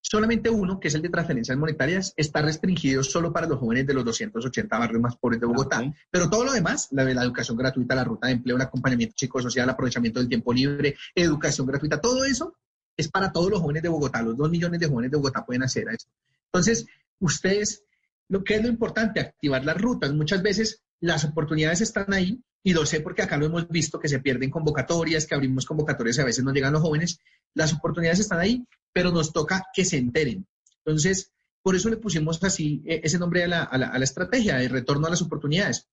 [0.02, 3.94] solamente uno, que es el de transferencias monetarias, está restringido solo para los jóvenes de
[3.94, 5.82] los 280 barrios más pobres de Bogotá.
[6.10, 9.16] Pero todo lo demás, la de la educación gratuita, la ruta de empleo, el acompañamiento
[9.18, 12.56] psicosocial, aprovechamiento del tiempo libre, educación gratuita, todo eso
[12.98, 14.22] es para todos los jóvenes de Bogotá.
[14.22, 16.08] Los dos millones de jóvenes de Bogotá pueden hacer eso.
[16.46, 16.86] Entonces,
[17.20, 17.84] ustedes,
[18.28, 20.12] lo que es lo importante, activar las rutas.
[20.14, 24.10] Muchas veces las oportunidades están ahí y lo sé porque acá lo hemos visto que
[24.10, 27.20] se pierden convocatorias, que abrimos convocatorias y a veces no llegan los jóvenes.
[27.54, 30.48] Las oportunidades están ahí, pero nos toca que se enteren.
[30.84, 31.32] Entonces,
[31.62, 34.58] por eso le pusimos así e, ese nombre a la, a la, a la estrategia
[34.58, 35.88] de retorno a las oportunidades.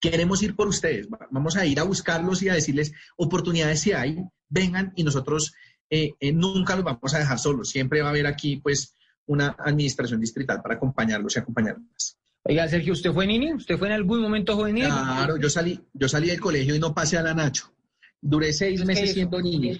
[0.00, 4.16] Queremos ir por ustedes, vamos a ir a buscarlos y a decirles oportunidades si hay,
[4.48, 5.52] vengan y nosotros
[5.90, 7.68] eh, eh, nunca los vamos a dejar solos.
[7.68, 8.94] Siempre va a haber aquí, pues,
[9.26, 12.16] una administración distrital para acompañarlos y acompañarlas.
[12.44, 13.56] Oiga, Sergio, ¿usted fue niño?
[13.56, 14.86] ¿Usted fue en algún momento juvenil?
[14.86, 17.72] Claro, yo salí, yo salí del colegio y no pasé a la Nacho.
[18.20, 19.78] Duré seis meses siendo niño.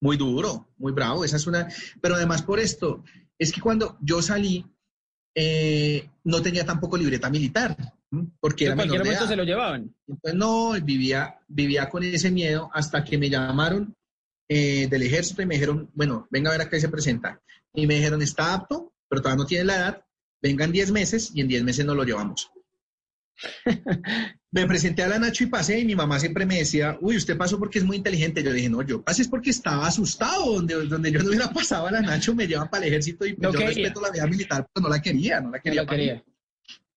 [0.00, 1.24] Muy duro, muy bravo.
[1.24, 1.68] Esa es una.
[2.00, 3.04] Pero además por esto,
[3.38, 4.64] es que cuando yo salí,
[5.34, 7.76] eh, no tenía tampoco libreta militar.
[8.40, 9.94] Porque en cualquier momento se lo llevaban.
[10.06, 13.94] Entonces, no, vivía, vivía con ese miedo hasta que me llamaron
[14.48, 17.40] eh, del ejército y me dijeron, bueno, venga a ver a qué se presenta.
[17.74, 20.04] Y me dijeron, está apto, pero todavía no tiene la edad,
[20.42, 22.50] vengan 10 meses y en 10 meses no lo llevamos.
[24.50, 27.36] me presenté a la Nacho y pasé y mi mamá siempre me decía, uy, usted
[27.36, 28.42] pasó porque es muy inteligente.
[28.42, 31.50] Yo le dije, no, yo pasé es porque estaba asustado, donde, donde yo no hubiera
[31.50, 34.66] pasado a la Nacho me llevan para el ejército y yo respeto la vida militar,
[34.72, 35.82] pero no la quería, no la quería.
[35.82, 36.24] No quería.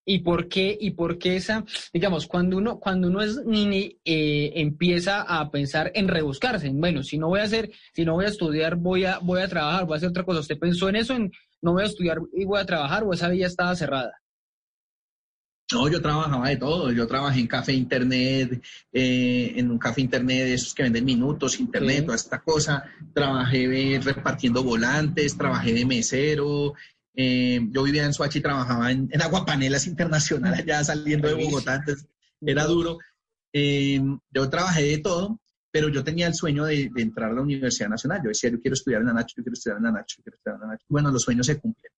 [0.05, 0.75] ¿Y por qué?
[0.79, 5.91] ¿Y por qué esa, digamos, cuando uno, cuando uno es niño, eh, empieza a pensar
[5.93, 9.19] en rebuscarse, bueno, si no voy a hacer, si no voy a estudiar, voy a,
[9.19, 10.39] voy a trabajar, voy a hacer otra cosa.
[10.39, 13.29] ¿Usted pensó en eso, en no voy a estudiar y voy a trabajar, o esa
[13.29, 14.21] vía estaba cerrada?
[15.71, 16.91] No, yo trabajaba de todo.
[16.91, 18.61] Yo trabajé en café internet,
[18.91, 22.83] eh, en un café internet de esos que venden minutos, internet, toda esta cosa.
[23.13, 26.73] Trabajé repartiendo volantes, trabajé de mesero,
[27.15, 31.75] eh, yo vivía en Suachi y trabajaba en, en Aguapanelas Internacional, allá saliendo de Bogotá,
[31.75, 32.07] entonces
[32.41, 32.97] era duro.
[33.53, 35.39] Eh, yo trabajé de todo,
[35.71, 38.21] pero yo tenía el sueño de, entrar a la Universidad Nacional.
[38.23, 40.23] Yo decía, yo quiero estudiar en la Nacho, yo quiero estudiar en la Nacho, yo
[40.23, 40.85] quiero estudiar en la Nacho.
[40.89, 41.91] Bueno, los sueños se cumplen.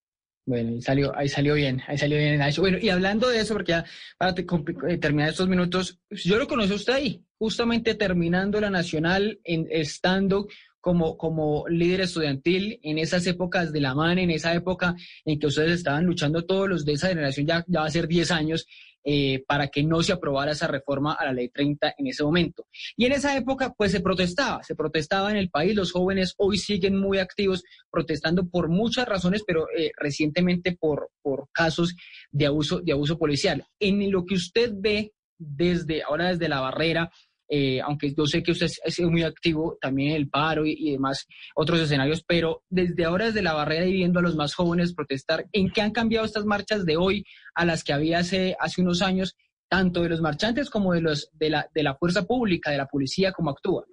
[0.45, 2.61] Bueno, ahí salió, ahí salió bien, ahí salió bien Nacho.
[2.61, 3.85] Bueno, y hablando de eso, porque ya
[4.17, 9.67] para eh, terminar estos minutos, yo lo conocí usted ahí, justamente terminando la Nacional, en,
[9.69, 10.47] estando
[10.83, 15.47] como, como líder estudiantil en esas épocas de la MAN, en esa época en que
[15.47, 18.67] ustedes estaban luchando todos los de esa generación, ya, ya va a ser 10 años,
[19.05, 22.67] eh, para que no se aprobara esa reforma a la ley 30 en ese momento.
[22.97, 26.57] Y en esa época, pues se protestaba, se protestaba en el país, los jóvenes hoy
[26.57, 31.95] siguen muy activos protestando por muchas razones, pero eh, recientemente por, por casos
[32.29, 33.65] de abuso, de abuso policial.
[33.79, 37.09] En lo que usted ve desde ahora, desde la barrera,
[37.55, 40.93] eh, aunque yo sé que usted ha sido muy activo también en el paro y,
[40.93, 44.95] demás otros escenarios, pero desde ahora, desde la barrera y viendo a los más jóvenes
[44.95, 48.81] protestar, ¿en qué han cambiado estas marchas de hoy a las que había hace, hace
[48.81, 49.35] unos años,
[49.69, 52.87] tanto de los marchantes como de, los, de, la, de la fuerza pública, de la
[52.87, 53.85] policía, cómo actúa?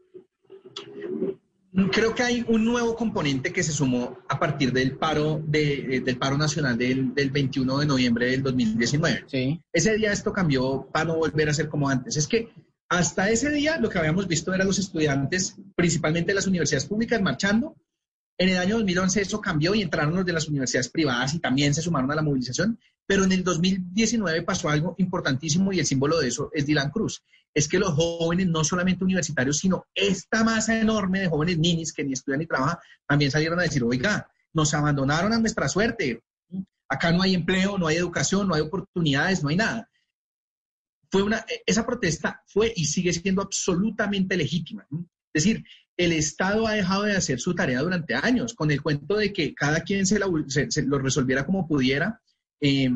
[1.93, 6.17] Creo que hay un nuevo componente que se sumó a partir del paro, de, del
[6.17, 9.25] paro nacional del, del, 21 de noviembre del 2019.
[9.27, 9.61] Sí.
[9.71, 12.17] Ese día esto cambió para no volver a ser como antes.
[12.17, 12.49] Es que
[12.91, 17.23] hasta ese día lo que habíamos visto eran los estudiantes, principalmente de las universidades públicas,
[17.23, 17.77] marchando.
[18.37, 21.73] En el año 2011 eso cambió y entraron los de las universidades privadas y también
[21.73, 22.81] se sumaron a la movilización.
[23.07, 27.23] Pero en el 2019 pasó algo importantísimo y el símbolo de eso es Dylan Cruz.
[27.55, 32.03] Es que los jóvenes, no solamente universitarios, sino esta masa enorme de jóvenes ninis que
[32.03, 36.23] ni estudian ni trabajan, también salieron a decir, oiga, nos abandonaron a nuestra suerte.
[36.89, 39.90] acá no hay empleo, no hay educación, no hay oportunidades, no hay nada.
[41.11, 44.87] Fue una, esa protesta fue y sigue siendo absolutamente legítima.
[45.33, 45.65] Es decir,
[45.97, 49.55] el Estado ha dejado de hacer su tarea durante años con el cuento de que
[49.55, 52.21] cada quien se, lo resolviera como pudiera.
[52.61, 52.91] Eh,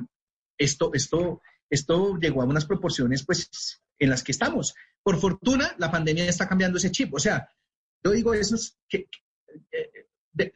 [0.56, 4.74] esto, esto, esto llegó a unas proporciones pues en las que estamos.
[5.02, 7.12] Por fortuna, la pandemia está cambiando ese chip.
[7.14, 7.48] O sea,
[8.02, 9.08] yo digo, esos que,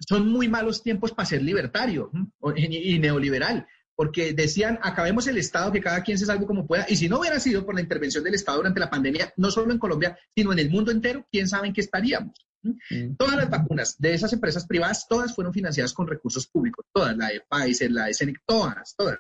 [0.01, 2.11] son muy malos tiempos para ser libertario
[2.57, 3.67] y neoliberal,
[3.99, 7.19] porque decían, acabemos el Estado, que cada quien se salve como pueda, y si no
[7.19, 10.53] hubiera sido por la intervención del Estado durante la pandemia, no solo en Colombia, sino
[10.53, 12.47] en el mundo entero, quién sabe en qué estaríamos.
[12.63, 13.17] Mm.
[13.17, 17.27] Todas las vacunas de esas empresas privadas, todas fueron financiadas con recursos públicos, todas, la
[17.27, 19.19] de Pfizer, la de Seneca, todas, todas.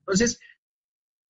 [0.00, 0.40] Entonces,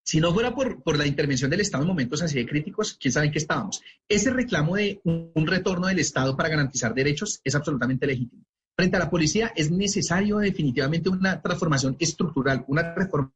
[0.03, 3.13] si no fuera por, por, la intervención del Estado en momentos así de críticos, quién
[3.13, 3.83] sabe en qué estábamos.
[4.09, 8.43] Ese reclamo de un, retorno del Estado para garantizar derechos es absolutamente legítimo.
[8.77, 13.33] Frente a la policía es necesario definitivamente una transformación estructural, una reforma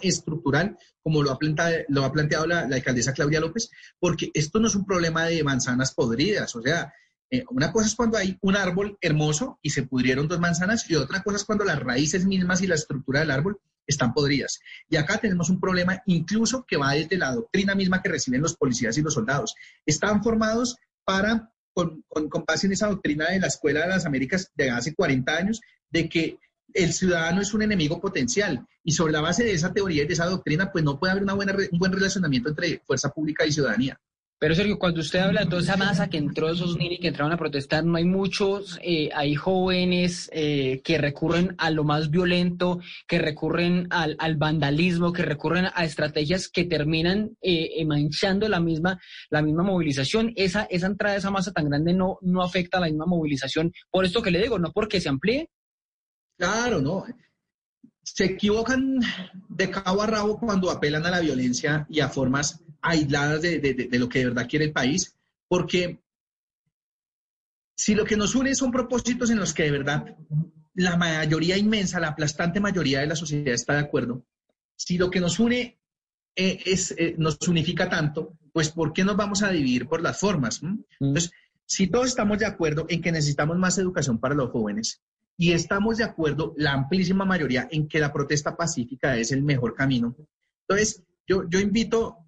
[0.00, 3.70] estructural, como lo ha planteado, la, alcaldesa Claudia López,
[4.00, 6.92] porque esto no es un problema de manzanas podridas, o sea,
[7.30, 10.94] eh, una cosa es cuando hay un árbol hermoso y se pudrieron dos manzanas y
[10.94, 14.60] otra cosa es cuando las raíces mismas y la estructura del árbol están podridas.
[14.88, 18.56] Y acá tenemos un problema incluso que va desde la doctrina misma que reciben los
[18.56, 19.54] policías y los soldados.
[19.84, 24.50] Están formados para, con, con, base en esa doctrina de la Escuela de las Américas
[24.56, 26.38] de hace 40 años, de que
[26.74, 28.66] el ciudadano es un enemigo potencial.
[28.82, 31.22] Y sobre la base de esa teoría y de esa doctrina, pues no puede haber
[31.22, 34.00] una buena, un buen relacionamiento entre fuerza pública y ciudadanía.
[34.40, 37.32] Pero Sergio, cuando usted habla de toda esa masa que entró, esos niños que entraron
[37.32, 42.78] a protestar, no hay muchos, eh, hay jóvenes eh, que recurren a lo más violento,
[43.08, 49.42] que recurren al, vandalismo, que recurren a estrategias que terminan eh, manchando la misma, la
[49.42, 50.32] misma movilización.
[50.36, 53.72] Esa, esa entrada esa masa tan grande no, no afecta a la misma movilización.
[53.90, 55.50] Por esto que le digo, no porque se amplíe.
[56.38, 57.04] Claro, no.
[58.04, 59.00] Se equivocan
[59.48, 64.08] de cabo a rabo cuando apelan a la violencia y a formas aisladas de, lo
[64.08, 65.14] que de verdad quiere el país,
[65.48, 66.00] porque
[67.76, 70.16] si lo que nos une son propósitos en los que de verdad
[70.74, 74.24] la mayoría inmensa, la aplastante mayoría de la sociedad está de acuerdo,
[74.76, 75.78] si lo que nos une
[76.36, 80.20] eh, es, eh, nos unifica tanto, pues ¿por qué nos vamos a dividir por las
[80.20, 80.62] formas?
[80.62, 80.78] Mm.
[81.00, 81.32] Entonces,
[81.66, 85.02] si todos estamos de acuerdo en que necesitamos más educación para los jóvenes
[85.36, 89.74] y estamos de acuerdo, la amplísima mayoría, en que la protesta pacífica es el mejor
[89.74, 90.16] camino,
[90.66, 92.27] entonces yo, yo invito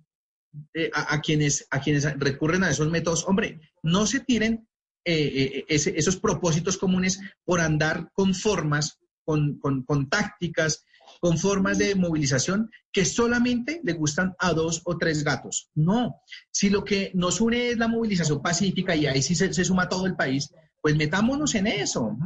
[0.75, 4.69] eh, a, quienes, a quienes recurren a esos métodos, hombre, no se tiren
[5.05, 10.85] eh, eh, esos propósitos comunes por andar con formas, con, con, tácticas,
[11.21, 15.71] con formas de movilización que solamente le gustan a dos o tres gatos.
[15.75, 16.17] No,
[16.51, 20.07] si lo que nos une es la movilización pacífica y ahí sí se, suma todo
[20.07, 22.17] el país, pues metámonos en eso.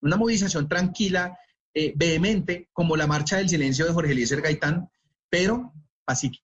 [0.00, 1.38] Una movilización tranquila,
[1.96, 4.88] vehemente, como la marcha del silencio de Jorge Eliezer Gaitán,
[5.28, 5.74] pero
[6.06, 6.43] pacífica.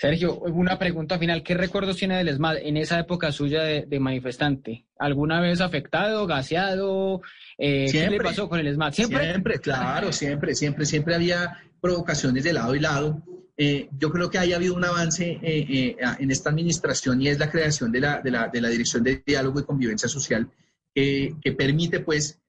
[0.00, 1.42] Sergio, una pregunta final.
[1.42, 4.86] ¿Qué recuerdos tiene del ESMAD en esa época suya de, manifestante?
[4.98, 7.20] ¿Alguna vez afectado, gaseado?
[7.58, 8.94] Eh, ¿Qué le pasó con el ESMAD?
[8.94, 9.28] ¿Siempre?
[9.28, 13.22] Siempre, claro, siempre, siempre, siempre había provocaciones de lado y lado.
[13.58, 17.50] Eh, yo creo que haya habido un avance eh, en esta administración y es la
[17.50, 20.50] creación de la, de la, de la Dirección de Diálogo y Convivencia Social
[20.94, 22.40] que permite, pues,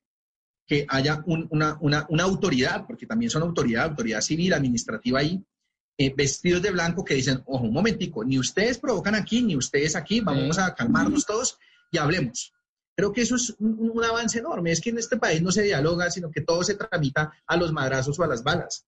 [0.66, 5.44] que haya una, una, una autoridad, porque también son autoridad, autoridad civil, administrativa ahí,
[5.98, 9.96] eh, vestidos de blanco que dicen, ojo, un momentico, ni ustedes provocan aquí, ni ustedes
[9.96, 11.58] aquí, vamos a calmarnos todos
[11.92, 12.54] y hablemos.
[12.96, 14.72] Creo que eso es un, avance enorme.
[14.72, 17.72] Es que en este país no se dialoga, sino que todo se tramita a los
[17.72, 18.86] madrazos o a las balas.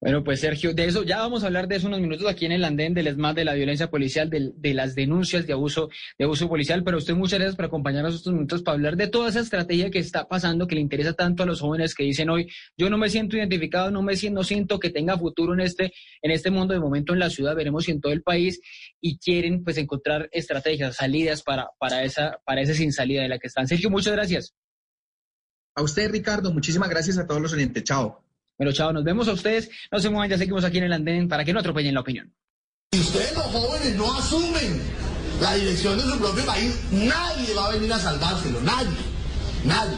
[0.00, 2.52] Bueno, pues Sergio, de eso ya vamos a hablar de eso unos minutos aquí en
[2.52, 6.48] el andén del ESMAD, de la violencia policial, de, las denuncias de abuso, de abuso
[6.48, 9.90] policial, pero usted muchas gracias por acompañarnos estos minutos para hablar de toda esa estrategia
[9.90, 12.96] que está pasando, que le interesa tanto a los jóvenes que dicen hoy, yo no
[12.96, 16.52] me siento identificado, no me siento, no siento que tenga futuro en este, en este
[16.52, 18.60] mundo, de momento en la ciudad, veremos si en todo el país,
[19.00, 23.40] y quieren pues encontrar estrategias, salidas para, para esa, para esa sin salida de la
[23.40, 23.66] que están.
[23.66, 24.54] Sergio, muchas gracias.
[25.74, 27.82] A usted, Ricardo, muchísimas gracias a todos los oyentes.
[27.82, 28.27] Chao.
[28.58, 29.70] Pero chao, nos vemos a ustedes.
[29.90, 32.34] No se muevan, ya seguimos aquí en el andén para que no atropellen la opinión.
[32.92, 34.82] Si ustedes los jóvenes no asumen
[35.40, 38.96] la dirección de su propio país, nadie va a venir a salvárselo, nadie,
[39.64, 39.96] nadie.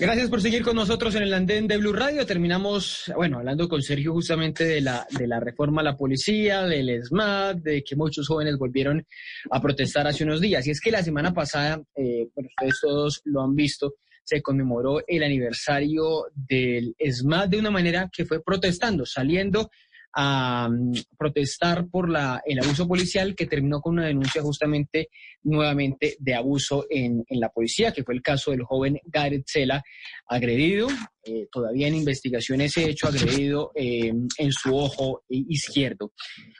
[0.00, 2.24] Gracias por seguir con nosotros en el andén de Blue Radio.
[2.24, 7.04] Terminamos, bueno, hablando con Sergio justamente de la, de la reforma a la policía, del
[7.04, 9.06] SMAT, de que muchos jóvenes volvieron
[9.50, 10.66] a protestar hace unos días.
[10.66, 15.02] Y es que la semana pasada, eh, bueno, ustedes todos lo han visto, se conmemoró
[15.06, 19.70] el aniversario del SMAT de una manera que fue protestando, saliendo
[20.14, 25.08] a mm, protestar por la, el abuso policial que terminó con una denuncia justamente
[25.42, 29.82] nuevamente de abuso en, en la policía, que fue el caso del joven Gareth Sela,
[30.26, 30.88] agredido,
[31.24, 36.12] eh, todavía en investigación ese hecho, agredido eh, en su ojo izquierdo.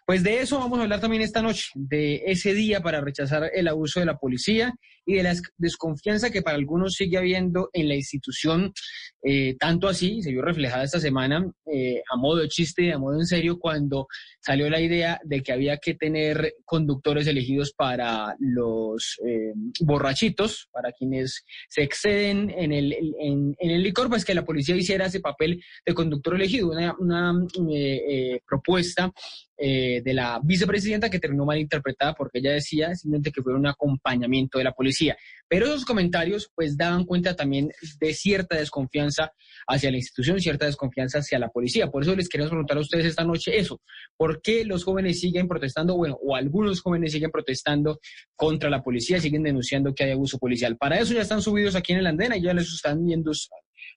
[0.06, 3.68] Pues de eso vamos a hablar también esta noche, de ese día para rechazar el
[3.68, 4.74] abuso de la policía
[5.10, 8.72] y de la desconfianza que para algunos sigue habiendo en la institución,
[9.22, 13.26] eh, tanto así, se vio reflejada esta semana a modo de chiste, a modo en
[13.26, 14.08] serio, cuando
[14.40, 19.16] salió la idea de que había que tener conductores elegidos para los
[19.80, 24.74] borrachitos, para quienes se exceden en el, en, en el licor, pues que la policía
[24.76, 27.34] hiciera ese papel de conductor elegido, una,
[27.70, 29.12] eh, eh, propuesta
[29.62, 33.66] eh, de la vicepresidenta que terminó mal interpretada porque ella decía simplemente que fue un
[33.66, 35.18] acompañamiento de la policía.
[35.48, 39.32] Pero esos comentarios pues daban cuenta también de cierta desconfianza
[39.66, 41.90] hacia la institución, cierta desconfianza hacia la policía.
[41.90, 43.82] Por eso les queremos preguntar a ustedes esta noche eso,
[44.16, 48.00] ¿por qué los jóvenes siguen protestando, bueno, o algunos jóvenes siguen protestando
[48.36, 50.78] contra la policía, siguen denunciando que hay abuso policial?
[50.78, 53.32] Para eso ya están subidos aquí en el andena y ya les están viendo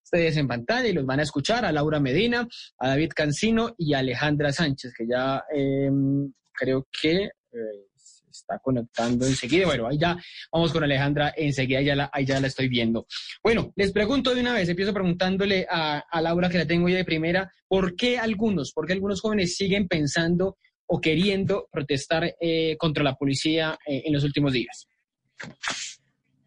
[0.04, 2.48] ustedes en pantalla y los van a escuchar a Laura Medina,
[2.78, 7.88] a David Cancino y a Alejandra Sánchez, que ya em, creo que eh,
[8.30, 9.66] está conectando enseguida.
[9.66, 10.18] Bueno, ahí ya
[10.52, 13.08] vamos con Alejandra enseguida, ya la, ahí ya la estoy viendo.
[13.44, 17.06] Bueno, les pregunto de una vez, empiezo preguntándole a, Laura, que la tengo ya de
[17.06, 23.04] primera, ¿por qué algunos, por qué algunos jóvenes siguen pensando o queriendo protestar eh, contra
[23.04, 24.88] la policía eh, en los últimos días?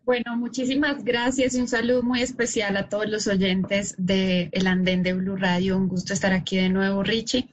[0.07, 5.03] Bueno, muchísimas gracias y un saludo muy especial a todos los oyentes de El Andén
[5.03, 5.77] de Blue Radio.
[5.77, 7.49] Un gusto estar aquí de nuevo, Richie.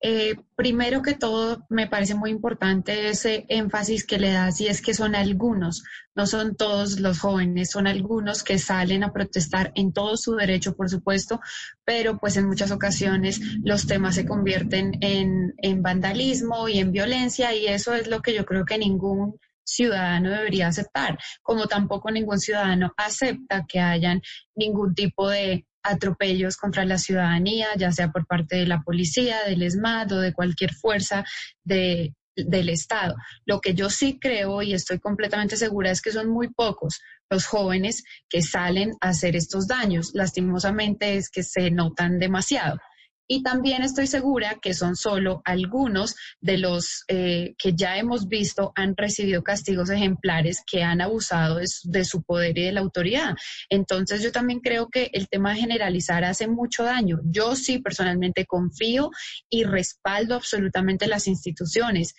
[0.00, 4.82] Eh, primero que todo, me parece muy importante ese énfasis que le das y es
[4.82, 5.84] que son algunos,
[6.16, 10.74] no son todos los jóvenes, son algunos que salen a protestar en todo su derecho,
[10.74, 11.40] por supuesto,
[11.84, 17.54] pero pues en muchas ocasiones los temas se convierten en, en vandalismo y en violencia
[17.54, 22.38] y eso es lo que yo creo que ningún ciudadano debería aceptar, como tampoco ningún
[22.38, 24.22] ciudadano acepta que hayan
[24.54, 29.62] ningún tipo de atropellos contra la ciudadanía, ya sea por parte de la policía, del
[29.62, 31.24] ESMAD o de cualquier fuerza
[31.62, 33.14] de, del Estado.
[33.44, 37.00] Lo que yo sí creo y estoy completamente segura es que son muy pocos
[37.30, 40.10] los jóvenes que salen a hacer estos daños.
[40.14, 42.78] Lastimosamente es que se notan demasiado.
[43.26, 48.72] Y también estoy segura que son solo algunos de los eh, que ya hemos visto
[48.76, 53.34] han recibido castigos ejemplares que han abusado de su, poder y de la autoridad.
[53.70, 57.20] Entonces yo también creo que el tema de generalizar hace mucho daño.
[57.24, 59.10] Yo sí personalmente confío
[59.48, 62.14] y respaldo absolutamente las instituciones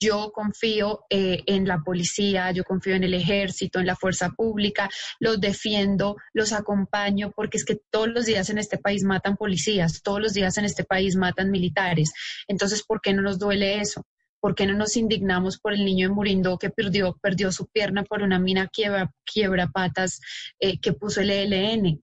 [0.00, 4.88] yo confío eh, en la policía, yo confío en el ejército, en la fuerza pública,
[5.20, 10.02] los defiendo, los acompaño, porque es que todos los días en este país matan policías,
[10.02, 12.12] todos los días en este país matan militares.
[12.48, 14.06] Entonces, ¿por qué no nos duele eso?
[14.40, 18.02] ¿Por qué no nos indignamos por el niño de Murindo que perdió, perdió su pierna
[18.04, 20.18] por una mina quiebra, quiebra patas
[20.60, 22.02] eh, que puso el ELN?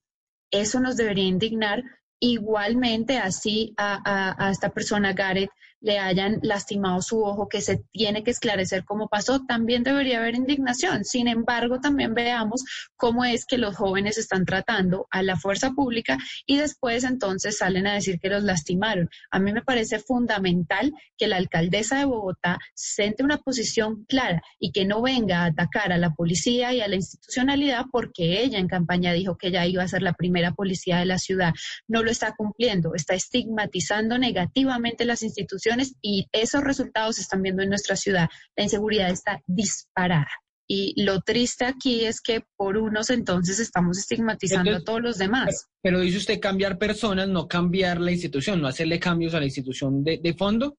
[0.52, 1.82] Eso nos debería indignar
[2.20, 5.50] igualmente así a, a esta persona, Gareth,
[5.80, 10.34] le hayan lastimado su ojo, que se tiene que esclarecer cómo pasó, también debería haber
[10.34, 11.04] indignación.
[11.04, 12.64] Sin embargo, también veamos
[12.96, 17.86] cómo es que los jóvenes están tratando a la fuerza pública y después entonces salen
[17.86, 19.08] a decir que los lastimaron.
[19.30, 24.72] A mí me parece fundamental que la alcaldesa de Bogotá siente una posición clara y
[24.72, 28.68] que no venga a atacar a la policía y a la institucionalidad porque ella en
[28.68, 31.52] campaña dijo que ella iba a ser la primera policía de la ciudad.
[31.86, 35.67] No lo está cumpliendo, está estigmatizando negativamente las instituciones
[36.02, 38.28] y esos resultados se están viendo en nuestra ciudad.
[38.56, 40.30] La inseguridad está disparada.
[40.70, 45.68] Y lo triste aquí es que por unos entonces estamos estigmatizando a todos los demás.
[45.82, 50.04] Pero, dice usted cambiar personas, no cambiar la institución, no hacerle cambios a la institución
[50.04, 50.76] de, de fondo.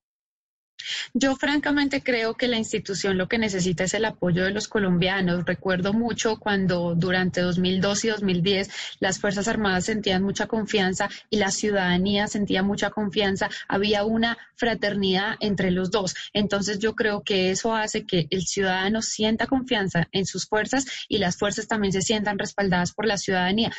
[1.13, 5.45] Yo francamente creo que la institución lo que necesita es el apoyo de los colombianos.
[5.45, 8.69] Recuerdo mucho cuando durante 2002 y 2010
[8.99, 13.49] las Fuerzas Armadas sentían mucha confianza y la ciudadanía sentía mucha confianza.
[13.67, 16.15] Había una fraternidad entre los dos.
[16.33, 21.17] Entonces yo creo que eso hace que el ciudadano sienta confianza en sus fuerzas y
[21.17, 23.71] las fuerzas también se sientan respaldadas por la ciudadanía,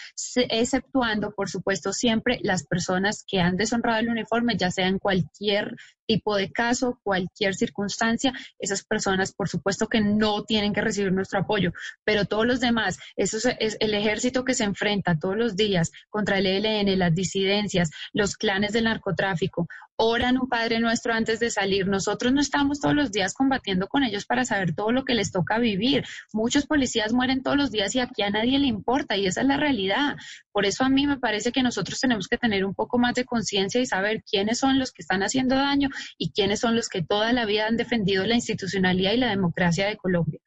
[0.49, 5.77] exceptuando, por supuesto, siempre las personas que han deshonrado el uniforme, ya sea en cualquier
[6.07, 11.41] tipo de caso, cualquier circunstancia, esas personas por supuesto que no tienen que recibir nuestro
[11.41, 11.73] apoyo,
[12.05, 16.39] pero todos los demás, eso es, el ejército que se enfrenta todos los días contra
[16.39, 19.67] el ELN, las disidencias, los clanes del narcotráfico
[20.03, 21.87] oran un Padre Nuestro antes de salir.
[21.87, 25.31] Nosotros no estamos todos los días combatiendo con ellos para saber todo lo que les
[25.31, 26.05] toca vivir.
[26.33, 29.47] Muchos policías mueren todos los días y aquí a nadie le importa y esa es
[29.47, 30.17] la realidad.
[30.53, 33.27] Por eso a mí me parece que nosotros tenemos que tener un poco más de
[33.27, 37.03] conciencia y saber quiénes son los que están haciendo daño y quiénes son los que
[37.03, 40.41] toda la vida han defendido la institucionalidad y la democracia de Colombia.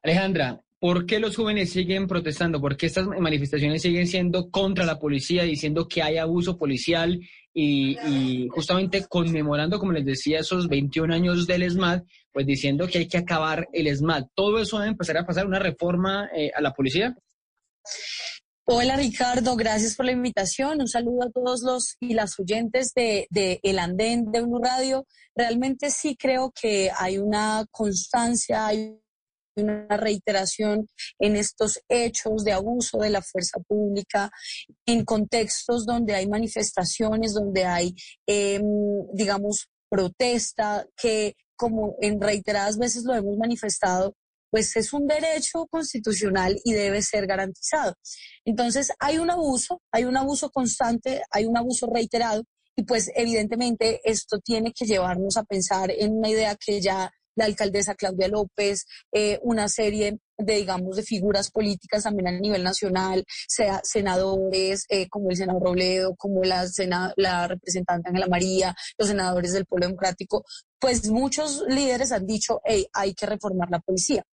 [0.00, 2.60] Alejandra, ¿Por qué los jóvenes siguen protestando?
[2.60, 7.22] ¿Por qué estas manifestaciones siguen siendo contra la policía, diciendo que hay abuso policial
[7.54, 12.02] y, justamente conmemorando, como les decía, esos 21 años del ESMAD,
[12.32, 14.24] pues diciendo que hay que acabar el ESMAD?
[14.34, 17.16] ¿Todo eso debe empezar a pasar una reforma eh, a la policía?
[18.66, 20.80] Hola Ricardo, gracias por la invitación.
[20.80, 25.06] Un saludo a todos los y las oyentes de, de El Andén de Blue Radio.
[25.36, 28.98] Realmente sí creo que hay una constancia, hay
[29.56, 30.86] una reiteración
[31.18, 34.30] en estos hechos de abuso de la fuerza pública,
[34.86, 37.94] en contextos donde hay manifestaciones, donde hay,
[38.26, 38.62] em,
[39.12, 44.14] digamos, protesta, que como en reiteradas veces lo hemos manifestado,
[44.50, 47.94] pues es un derecho constitucional y debe ser garantizado.
[48.44, 52.44] Entonces, hay un abuso, hay un abuso constante, hay un abuso reiterado
[52.76, 57.46] y pues evidentemente esto tiene que llevarnos a pensar en una idea que ya la
[57.46, 63.24] alcaldesa Claudia López, eh, una serie de, digamos, de figuras políticas también a nivel nacional,
[63.48, 66.66] sea senadores eh, como el senador Robledo, como la,
[67.16, 70.44] la representante Ángela María, los senadores del Pueblo Democrático,
[70.78, 74.24] pues muchos líderes han dicho, hey, hay que reformar la policía.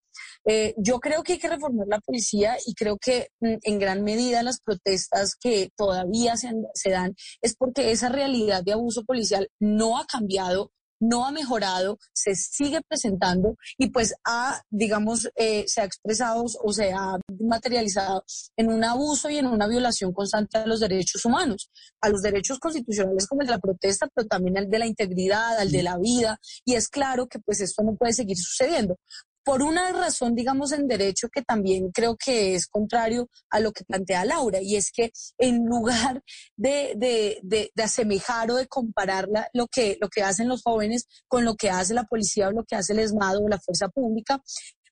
[0.46, 4.04] Eh, yo creo que hay que reformar la policía y creo que mm, en gran
[4.04, 9.50] medida las protestas que todavía se, se dan es porque esa realidad de abuso policial
[9.60, 10.72] no ha cambiado
[11.02, 16.72] no ha mejorado, se sigue presentando y pues ha, digamos, eh, se ha expresado o
[16.72, 18.24] se ha materializado
[18.56, 22.60] en un abuso y en una violación constante a los derechos humanos, a los derechos
[22.60, 25.98] constitucionales como el de la protesta, pero también al de la integridad, al de la
[25.98, 26.40] vida.
[26.64, 28.98] Y es claro que pues esto no puede seguir sucediendo
[29.44, 33.84] por una razón, digamos, en derecho que también creo que es contrario a lo que
[33.84, 36.24] plantea Laura, y es que en lugar
[36.56, 41.70] de, asemejar o de comparar lo, que, lo que hacen los jóvenes con lo que
[41.70, 44.42] hace la policía o lo que hace el ESMADO o la fuerza pública,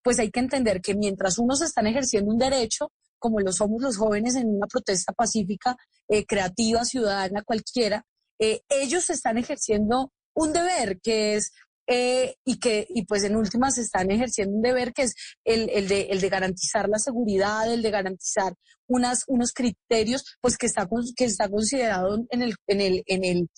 [0.04, 3.98] pues hay que entender que mientras unos están ejerciendo un derecho, como lo somos los
[3.98, 5.76] jóvenes en una protesta pacífica,
[6.08, 8.06] eh, creativa, ciudadana, cualquiera,
[8.40, 11.52] eh, ellos están ejerciendo un deber que es
[11.90, 15.88] eh, y que y pues en últimas están ejerciendo un deber que es el, el,
[15.88, 18.54] de, el de garantizar la seguridad, el de garantizar
[18.88, 23.50] unas, unos criterios pues que está, que está considerado en el, en el, en el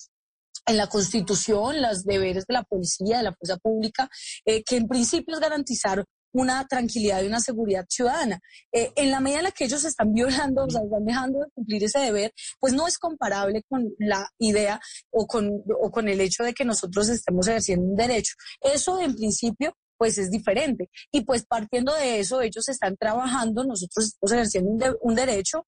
[0.64, 4.08] en la Constitución, los deberes de la policía, de la fuerza pública,
[4.44, 8.40] eh, que en principio es garantizar una tranquilidad y una seguridad ciudadana.
[8.72, 11.50] Eh, en la medida en la que ellos están violando, o sea, están dejando de
[11.54, 14.80] cumplir ese deber, pues no es comparable con la idea
[15.10, 18.34] o con, o con el hecho de que nosotros estemos ejerciendo un derecho.
[18.60, 20.90] Eso en principio pues es diferente.
[21.12, 25.64] Y pues partiendo de eso, ellos están trabajando, nosotros estamos ejerciendo un, derecho,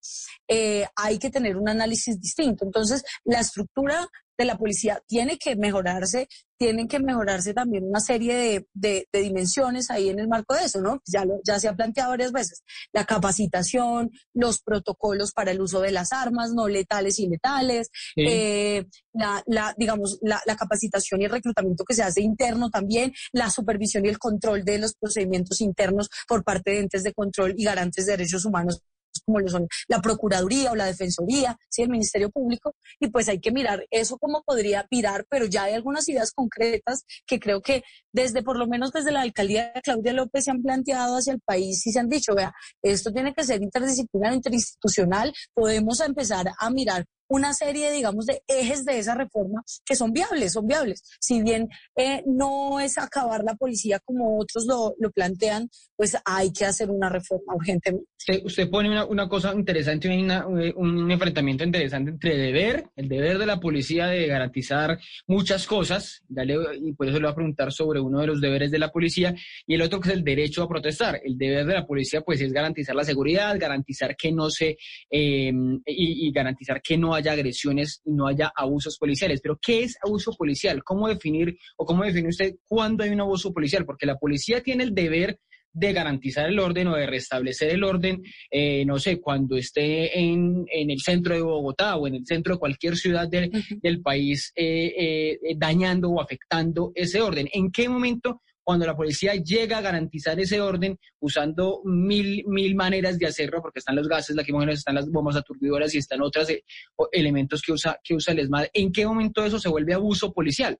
[0.49, 2.65] eh, hay que tener un análisis distinto.
[2.65, 8.66] Entonces, la estructura de la policía tiene que mejorarse, tienen que mejorarse también una serie
[8.72, 11.01] de, dimensiones ahí en el marco de eso, ¿no?
[11.07, 12.62] Ya, ya se ha planteado varias veces.
[12.93, 18.87] La capacitación, los protocolos para el uso de las armas, no letales y letales, eh,
[19.12, 24.05] la, digamos, la, la capacitación y el reclutamiento que se hace interno también, la supervisión
[24.05, 28.07] y el control de los procedimientos internos por parte de entes de control y garantes
[28.07, 28.82] de derechos humanos
[29.25, 31.83] como lo son la Procuraduría o la Defensoría, ¿sí?
[31.83, 35.75] el Ministerio Público, y pues hay que mirar eso como podría virar, pero ya hay
[35.75, 40.12] algunas ideas concretas que creo que desde, por lo menos desde la alcaldía de Claudia
[40.12, 42.53] López se han planteado hacia el país y se han dicho, vea,
[42.83, 47.05] esto tiene que ser interdisciplinario, interinstitucional, podemos empezar a mirar
[47.35, 51.03] una serie, digamos, de ejes de esa reforma que son viables, son viables.
[51.18, 56.53] Si bien eh, no es acabar la policía como otros lo, lo, plantean, pues hay
[56.53, 58.07] que hacer una reforma urgentemente.
[58.45, 63.61] Usted, pone una, una, cosa interesante, un enfrentamiento interesante entre deber, el deber de la
[63.61, 68.20] policía de garantizar muchas cosas, dale, y por eso le voy a preguntar sobre uno
[68.20, 69.35] de los deberes de la policía,
[69.66, 71.20] y el otro que es el derecho a protestar.
[71.22, 74.78] El deber de la policía, pues, es garantizar la seguridad, garantizar que no se,
[75.11, 75.53] eh,
[75.85, 79.41] y, y garantizar que no haya agresiones y no haya abusos policiales.
[79.43, 80.83] Pero, ¿qué es abuso policial?
[80.85, 83.85] ¿Cómo definir o cómo define usted cuándo hay un abuso policial?
[83.85, 85.39] Porque la policía tiene el deber
[85.75, 90.64] de garantizar el orden o de restablecer el orden, eh, no sé, cuando esté en,
[90.70, 94.95] en, el centro de Bogotá o en el centro de cualquier ciudad del país eh,
[94.97, 97.49] eh, dañando o afectando ese orden.
[97.53, 103.19] ¿En qué momento cuando la policía llega a garantizar ese orden usando mil, mil maneras
[103.19, 106.65] de hacerlo, porque están los gases lacrimógenos, están las bombas aturdidoras y están otros eh,
[107.12, 110.79] elementos que usa, que usa el ESMAD, ¿en qué momento eso se vuelve abuso policial?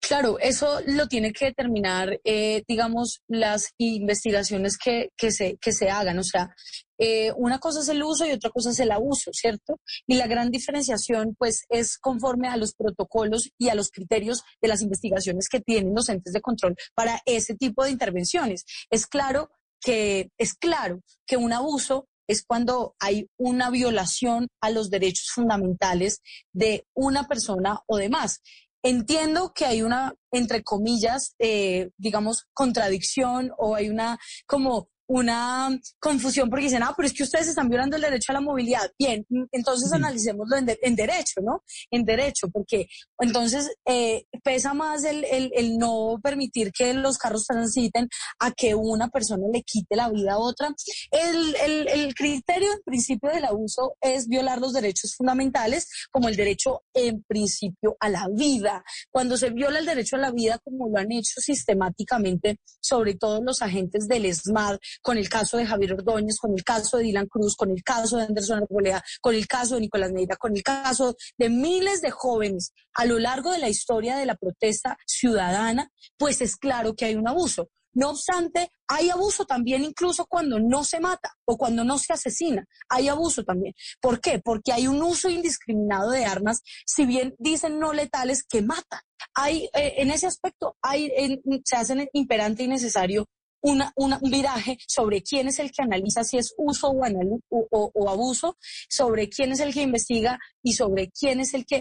[0.00, 5.88] Claro, eso lo tiene que determinar, eh, digamos, las investigaciones que, que, se, que se
[5.88, 6.18] hagan.
[6.18, 6.54] O sea,
[6.98, 9.80] eh, una cosa es el uso y otra cosa es el abuso, ¿cierto?
[10.06, 14.68] Y la gran diferenciación, pues, es conforme a los protocolos y a los criterios de
[14.68, 18.64] las investigaciones que tienen los entes de control para ese tipo de intervenciones.
[18.90, 24.90] Es claro que, es claro que un abuso es cuando hay una violación a los
[24.90, 26.20] derechos fundamentales
[26.52, 28.40] de una persona o de más.
[28.82, 36.48] Entiendo que hay una, entre comillas, eh, digamos, contradicción o hay una como una confusión
[36.48, 38.90] porque dicen, ah, pero es que ustedes están violando el derecho a la movilidad.
[38.98, 41.62] Bien, entonces analicémoslo en, derecho, ¿no?
[41.90, 42.86] En derecho, porque
[43.18, 49.08] entonces eh, pesa más el, el, no permitir que los carros transiten a que una
[49.08, 50.74] persona le quite la vida a otra.
[51.10, 51.56] El,
[51.88, 57.22] el criterio en principio del abuso es violar los derechos fundamentales, como el derecho en
[57.24, 58.84] principio a la vida.
[59.10, 63.42] Cuando se viola el derecho a la vida, como lo han hecho sistemáticamente, sobre todo
[63.42, 67.26] los agentes del ESMAD, con el caso de Javier Ordóñez, con el caso de Dylan
[67.26, 70.62] Cruz, con el caso de Anderson Arboleda, con el caso de Nicolás Neira, con el
[70.62, 75.90] caso de miles de jóvenes a lo largo de la historia de la protesta ciudadana,
[76.16, 77.68] pues es claro que hay un abuso.
[77.94, 82.64] No obstante, hay abuso también incluso cuando no se mata o cuando no se asesina.
[82.88, 83.72] Hay abuso también.
[84.00, 84.40] ¿Por qué?
[84.40, 89.00] Porque hay un uso indiscriminado de armas, si bien dicen no letales, que matan.
[89.34, 93.26] Hay, eh, en ese aspecto hay, se hace imperante y necesario
[93.64, 98.56] una, un viraje sobre quién es el que analiza si es uso o, o, abuso,
[98.88, 101.78] sobre quién es el que investiga y sobre quién es el que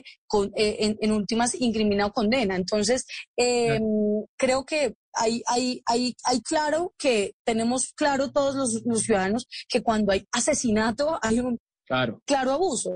[0.56, 2.56] eh, en, últimas incrimina o condena.
[2.56, 3.06] Entonces,
[3.36, 3.84] em,
[4.38, 10.14] creo que hay, hay, hay, hay claro que tenemos claro todos los, ciudadanos que cuando
[10.14, 12.92] hay asesinato hay un claro, claro abuso.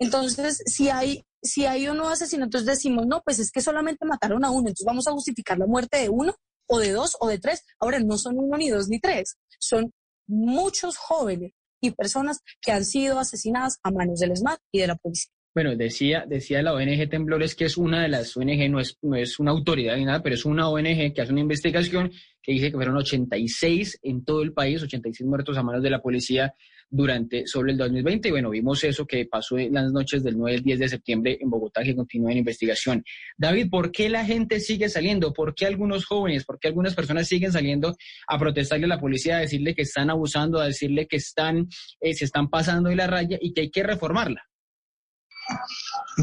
[0.00, 4.44] Entonces, si hay si hay o no asesinatos, decimos, no, pues es que solamente mataron
[4.44, 6.34] a uno, entonces vamos a justificar la muerte de uno
[6.68, 7.64] o de dos o de tres.
[7.80, 9.92] Ahora no son uno ni dos ni tres, son
[10.26, 14.96] muchos jóvenes y personas que han sido asesinadas a manos del SMAT y de la
[14.96, 15.32] policía.
[15.54, 19.16] Bueno, decía, decía la ONG Temblores que es una de las ONG, no es, no
[19.16, 22.12] es una autoridad ni nada, pero es una ONG que hace una investigación
[22.42, 26.00] que dice que fueron 86 en todo el país, 86 muertos a manos de la
[26.00, 26.54] policía
[26.90, 28.28] durante sobre el 2020.
[28.28, 31.38] Y bueno, vimos eso que pasó en las noches del 9 al 10 de septiembre
[31.40, 33.04] en Bogotá, que continúa en investigación.
[33.36, 35.32] David, ¿por qué la gente sigue saliendo?
[35.32, 39.36] ¿Por qué algunos jóvenes, por qué algunas personas siguen saliendo a protestarle a la policía,
[39.36, 41.68] a decirle que están abusando, a decirle que están,
[42.00, 44.47] eh, se están pasando de la raya y que hay que reformarla?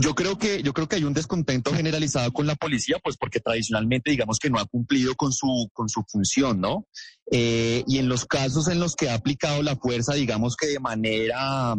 [0.02, 3.40] Yo creo que yo creo que hay un descontento generalizado con la policía, pues porque
[3.40, 6.86] tradicionalmente digamos que no ha cumplido con su con su función, ¿no?
[7.32, 10.80] Eh, y en los casos en los que ha aplicado la fuerza, digamos que de
[10.80, 11.76] manera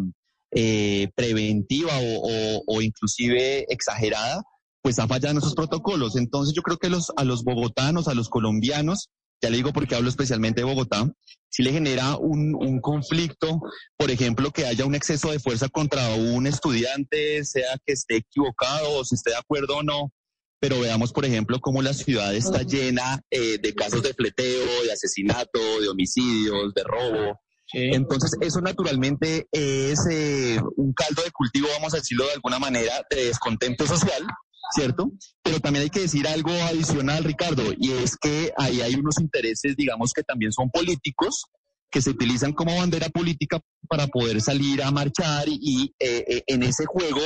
[0.52, 4.42] eh, preventiva o, o, inclusive exagerada,
[4.80, 6.16] pues ha fallado esos protocolos.
[6.16, 9.10] Entonces yo creo que los, a los bogotanos, a los colombianos,
[9.42, 11.10] ya le digo porque hablo especialmente de Bogotá,
[11.48, 13.60] si le genera un, un, conflicto,
[13.96, 18.98] por ejemplo, que haya un exceso de fuerza contra un estudiante, sea que esté equivocado
[18.98, 20.12] o si esté de acuerdo o no,
[20.58, 24.92] pero veamos, por ejemplo, cómo la ciudad está llena eh, de casos de fleteo, de
[24.92, 27.40] asesinato, de homicidios, de robo.
[27.72, 33.04] Entonces, eso naturalmente es eh, un caldo de cultivo, vamos a decirlo de alguna manera,
[33.10, 34.24] de descontento social
[34.74, 35.10] ¿cierto?
[35.42, 39.76] Pero también hay que decir algo adicional, Ricardo, y es que ahí hay unos intereses,
[39.76, 41.44] digamos, que también son políticos,
[41.90, 46.62] que se utilizan como bandera política para poder salir a marchar y, eh, eh, en
[46.62, 47.20] ese juego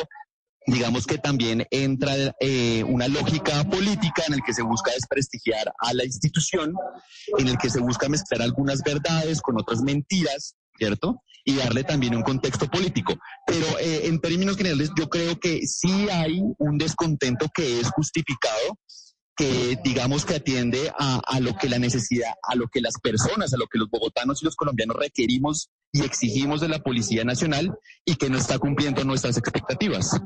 [0.67, 5.95] digamos que también entra eh, una lógica política en el que se busca desprestigiar a
[5.95, 6.75] la institución,
[7.39, 11.23] en el que se busca mezclar algunas verdades con otras mentiras, ¿cierto?
[11.45, 13.15] Y darle también un contexto político.
[13.47, 18.79] Pero eh, en términos generales, yo creo que sí hay un descontento que es justificado,
[19.37, 23.55] que digamos que atiende a, a, lo que la necesidad, a lo que las personas,
[23.55, 27.75] a lo que los bogotanos y los colombianos requerimos y exigimos de la Policía Nacional
[28.05, 30.21] y que no está cumpliendo nuestras expectativas.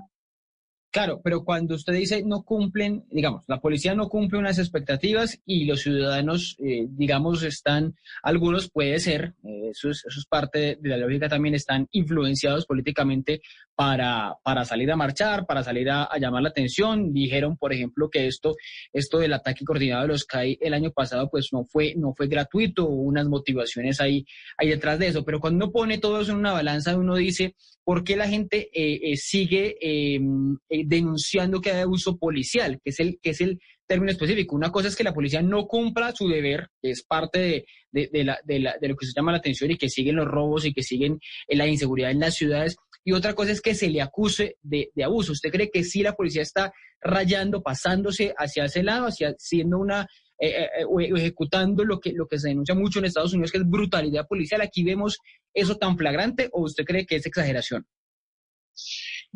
[0.95, 5.65] Claro, pero cuando usted dice no cumplen, digamos, la policía no cumple unas expectativas y
[5.65, 10.89] los ciudadanos, eh, digamos, están, algunos puede ser, eh, eso, es, eso es parte de,
[10.89, 13.41] la lógica también, están influenciados políticamente
[13.75, 17.13] para, para salir a marchar, para salir a, llamar la atención.
[17.13, 18.55] Dijeron, por ejemplo, que esto,
[18.93, 22.29] esto del ataque coordinado de los CAI el año pasado, pues no fue, no fue
[22.29, 24.25] gratuito, hubo unas motivaciones ahí,
[24.57, 25.25] ahí detrás de eso.
[25.25, 28.71] Pero cuando uno pone todo eso en una balanza, uno dice, ¿por qué la gente
[28.73, 30.57] eh, sigue em,
[30.87, 34.57] denunciando que hay abuso policial, que es el, que es el término específico.
[34.57, 38.25] Una cosa es que la policía no cumpla su deber, que es parte de, de,
[38.25, 40.65] la, de, la, de lo que se llama la atención y que siguen los robos
[40.65, 41.19] y que siguen
[41.49, 42.77] la inseguridad en las ciudades.
[43.05, 45.33] Y otra cosa es que se le acuse de, abuso.
[45.33, 50.07] ¿Usted cree que sí la policía está rayando, pasándose hacia ese lado, hacia siendo una
[50.39, 53.53] eh, eh, eh, o ejecutando lo que, lo que se denuncia mucho en Estados Unidos,
[53.53, 54.63] que es brutalidad policial.
[54.63, 55.19] ¿Aquí vemos
[55.53, 57.87] eso tan flagrante o usted cree que es exageración?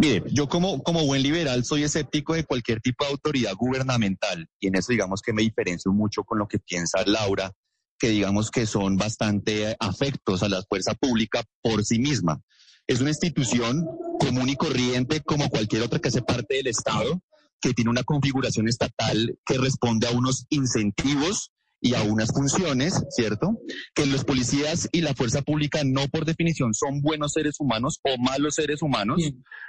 [0.00, 4.68] Mire, yo como, como buen liberal soy escéptico de cualquier tipo de autoridad gubernamental y
[4.68, 7.50] en eso digamos que me diferencio mucho con lo que piensa Laura,
[7.98, 12.40] que digamos que son bastante afectos a la fuerza pública por sí misma.
[12.86, 13.88] Es una institución
[14.20, 17.20] común y corriente como cualquier otra que hace parte del Estado,
[17.60, 23.58] que tiene una configuración estatal que responde a unos incentivos y a unas funciones, ¿cierto?
[23.94, 28.20] Que los policías y la fuerza pública no por definición son buenos seres humanos o
[28.20, 29.22] malos seres humanos,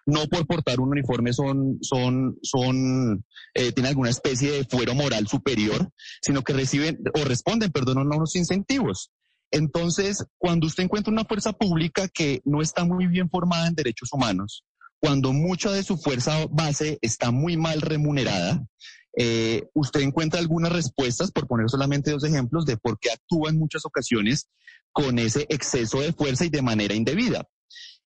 [0.05, 5.27] no por portar un uniforme son, son, son, eh, tienen alguna especie de fuero moral
[5.27, 5.89] superior,
[6.21, 9.11] sino que reciben o responden, perdón, a unos incentivos.
[9.51, 14.09] Entonces, cuando usted encuentra una fuerza pública que no está muy bien formada en derechos
[14.13, 14.63] humanos,
[14.99, 18.63] cuando mucha de su fuerza base está muy mal remunerada,
[19.17, 23.59] eh, usted encuentra algunas respuestas, por poner solamente dos ejemplos, de por qué actúa en
[23.59, 24.47] muchas ocasiones
[24.91, 27.47] con ese exceso de fuerza y de manera indebida.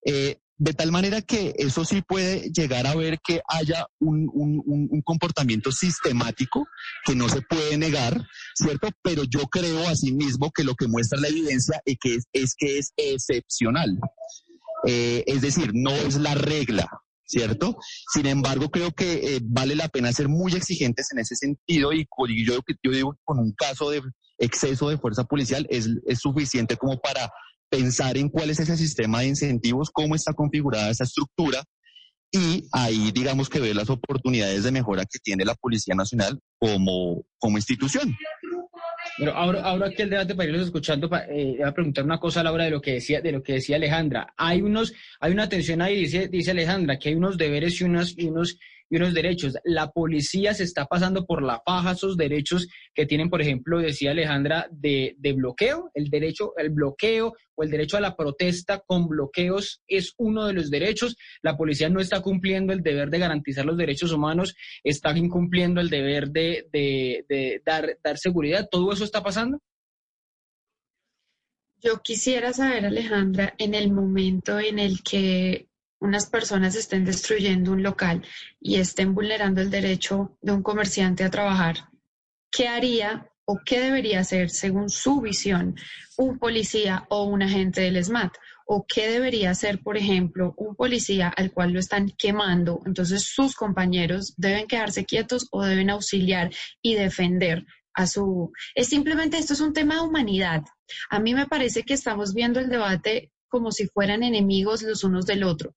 [0.06, 5.72] Eh, de tal manera que eso sí puede llegar a ver que haya un, comportamiento
[5.72, 6.66] sistemático
[7.06, 8.26] que no se puede negar,
[8.56, 8.90] ¿cierto?
[9.02, 12.94] Pero yo creo asimismo que lo que muestra la evidencia es que es, que es
[12.96, 14.00] excepcional.
[14.86, 16.90] Eh, es decir, no es la regla,
[17.26, 17.78] ¿cierto?
[18.14, 22.08] Sin embargo, creo que eh, vale la pena ser muy exigentes en ese sentido y
[22.46, 24.02] yo, digo con un caso de
[24.38, 27.32] exceso de fuerza policial es, es suficiente como para
[27.70, 31.64] pensar en cuál es ese sistema de incentivos, cómo está configurada esa estructura
[32.32, 37.24] y ahí digamos que ver las oportunidades de mejora que tiene la Policía Nacional como,
[37.38, 38.16] como institución.
[39.18, 42.42] Pero ahora, ahora que el debate para irlos escuchando, eh, voy a preguntar una cosa
[42.42, 44.34] a la hora de lo que decía, de lo que decía Alejandra.
[44.38, 48.18] Hay unos, hay una atención ahí, dice, dice Alejandra, que hay unos deberes y unos,
[48.18, 48.58] y unos,
[48.94, 49.58] y unos derechos.
[49.64, 54.12] La policía se está pasando por la faja esos derechos que tienen, por ejemplo, decía
[54.12, 59.08] Alejandra, de, de bloqueo, el derecho, el bloqueo o el derecho a la protesta con
[59.08, 61.16] bloqueos es uno de los derechos.
[61.42, 65.90] La policía no está cumpliendo el deber de garantizar los derechos humanos, está incumpliendo el
[65.90, 68.68] deber de, de, de dar, dar seguridad.
[68.70, 69.60] ¿Todo eso está pasando?
[71.82, 75.68] Yo quisiera saber, Alejandra, en el momento en el que
[76.04, 78.24] unas personas estén destruyendo un local
[78.60, 81.90] y estén vulnerando el derecho de un comerciante a trabajar,
[82.52, 85.76] ¿qué haría o qué debería hacer, según su visión,
[86.18, 88.34] un policía o un agente del SMAT?
[88.66, 92.82] ¿O qué debería hacer, por ejemplo, un policía al cual lo están quemando?
[92.86, 96.52] Entonces sus compañeros deben quedarse quietos o deben auxiliar
[96.82, 98.52] y defender a su...
[98.76, 100.64] Es simplemente esto es un tema de humanidad.
[101.10, 105.28] A mí me parece que estamos viendo el debate como si fueran enemigos los unos
[105.28, 105.76] del otro.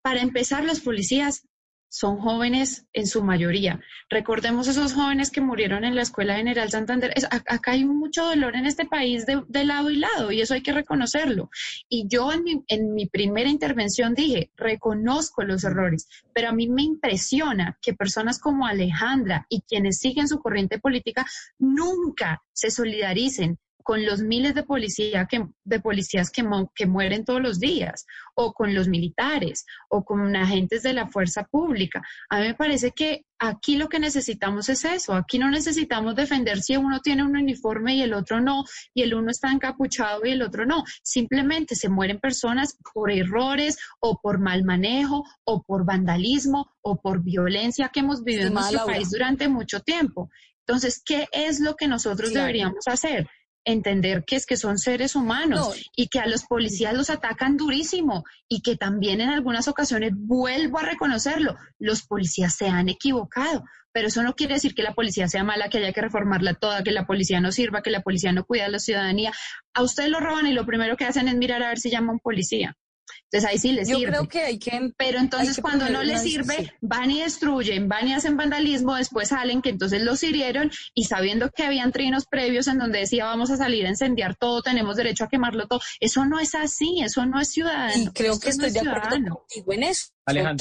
[0.00, 1.42] Para empezar, los policías
[1.88, 3.80] son jóvenes en su mayoría.
[4.08, 7.12] Recordemos esos jóvenes que murieron en la Escuela General Santander.
[7.48, 10.72] acá hay mucho dolor en este país de, lado y lado y eso hay que
[10.72, 11.50] reconocerlo.
[11.88, 16.68] Y yo en mi, en mi primera intervención dije, reconozco los errores, pero a mí
[16.68, 21.26] me impresiona que personas como Alejandra y quienes siguen su corriente política
[21.58, 27.40] nunca se solidaricen con los miles de, policía que, de policías que, que mueren todos
[27.40, 32.02] los días, o con los militares, o con agentes de la fuerza pública.
[32.28, 35.14] A mí me parece que aquí lo que necesitamos es eso.
[35.14, 38.64] Aquí no necesitamos defender si uno tiene un uniforme y el otro no,
[38.94, 40.84] y el uno está encapuchado y el otro no.
[41.02, 47.22] Simplemente se mueren personas por errores o por mal manejo o por vandalismo o por
[47.22, 50.30] violencia que hemos vivido en nuestro país durante mucho tiempo.
[50.66, 53.28] Entonces, ¿qué es lo que nosotros deberíamos hacer?
[53.64, 58.24] Entender que es que son seres humanos y que a los policías los atacan durísimo
[58.48, 64.08] y que también en algunas ocasiones vuelvo a reconocerlo, los policías se han equivocado, pero
[64.08, 66.92] eso no quiere decir que la policía sea mala, que haya que reformarla toda, que
[66.92, 69.32] la policía no sirva, que la policía no cuida a la ciudadanía.
[69.74, 72.12] A ustedes lo roban y lo primero que hacen es mirar a ver si llama
[72.12, 72.76] un policía.
[73.24, 74.12] Entonces ahí sí les Yo sirve.
[74.12, 74.90] creo que hay que.
[74.96, 79.62] Pero entonces cuando no les sirve, van y destruyen, van y hacen vandalismo, después salen
[79.62, 83.56] que entonces los hirieron y sabiendo que habían trinos previos en donde decía vamos a
[83.56, 85.80] salir a incendiar todo, tenemos derecho a quemarlo todo.
[86.00, 88.02] Eso no es así, eso no es ciudadano.
[88.02, 90.08] Y creo que estoy de acuerdo contigo en eso.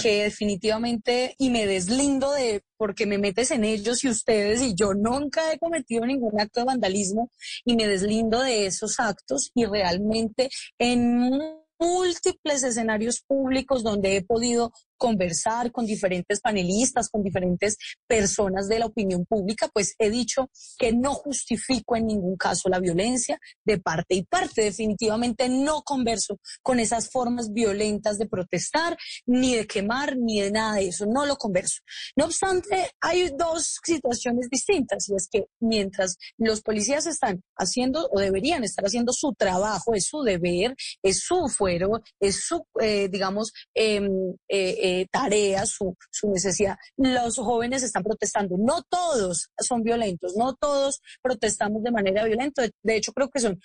[0.01, 4.93] Que definitivamente, y me deslindo de porque me metes en ellos y ustedes, y yo
[4.93, 7.29] nunca he cometido ningún acto de vandalismo,
[7.65, 14.73] y me deslindo de esos actos, y realmente en múltiples escenarios públicos donde he podido
[14.99, 20.93] conversar con diferentes panelistas, con diferentes personas de la opinión pública, pues he dicho que
[20.93, 24.61] no justifico en ningún caso la violencia de parte y parte.
[24.63, 30.75] Definitivamente no converso con esas formas violentas de protestar, ni de quemar, ni de nada
[30.75, 31.05] de eso.
[31.07, 31.79] No lo converso.
[32.15, 38.19] No obstante, hay dos situaciones distintas y es que mientras los policías están haciendo o
[38.19, 43.53] deberían estar haciendo su trabajo, es su deber, es su fuero, es su, eh, digamos,
[43.73, 44.09] em,
[44.49, 46.75] eh, eh, tarea, su, su necesidad.
[46.97, 48.55] Los jóvenes están protestando.
[48.57, 52.67] No todos son violentos, no todos protestamos de manera violenta.
[52.83, 53.59] De hecho, creo que son,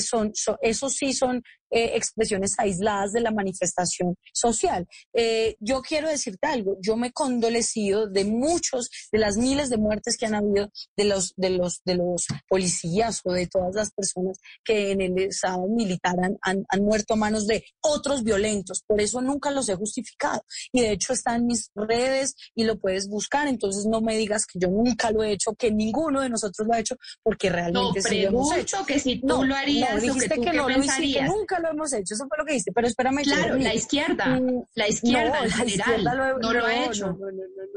[0.00, 4.86] son, son esos sí son eh, expresiones aisladas de la manifestación social.
[5.12, 9.76] Eh, yo quiero decirte algo, yo me he condolecido de muchos, de las miles de
[9.76, 13.90] muertes que han habido de los, de los, de los policías o de todas las
[13.92, 18.82] personas que en el Estado militar han, han, muerto a manos de otros violentos.
[18.86, 20.42] Por eso nunca los he justificado.
[20.72, 23.48] Y de hecho está en mis redes y lo puedes buscar.
[23.48, 26.74] Entonces no me digas que yo nunca lo he hecho, que ninguno de nosotros lo
[26.74, 28.86] ha hecho, porque realmente no, sí lo hemos hecho.
[28.86, 32.26] que si tú lo harías dijiste que, no lo hiciste, nunca lo hemos hecho, eso
[32.28, 33.22] fue lo que dijiste, pero espérame.
[33.22, 36.04] Claro, la izquierda, mm, la izquierda en general
[36.40, 37.18] no lo ha hecho,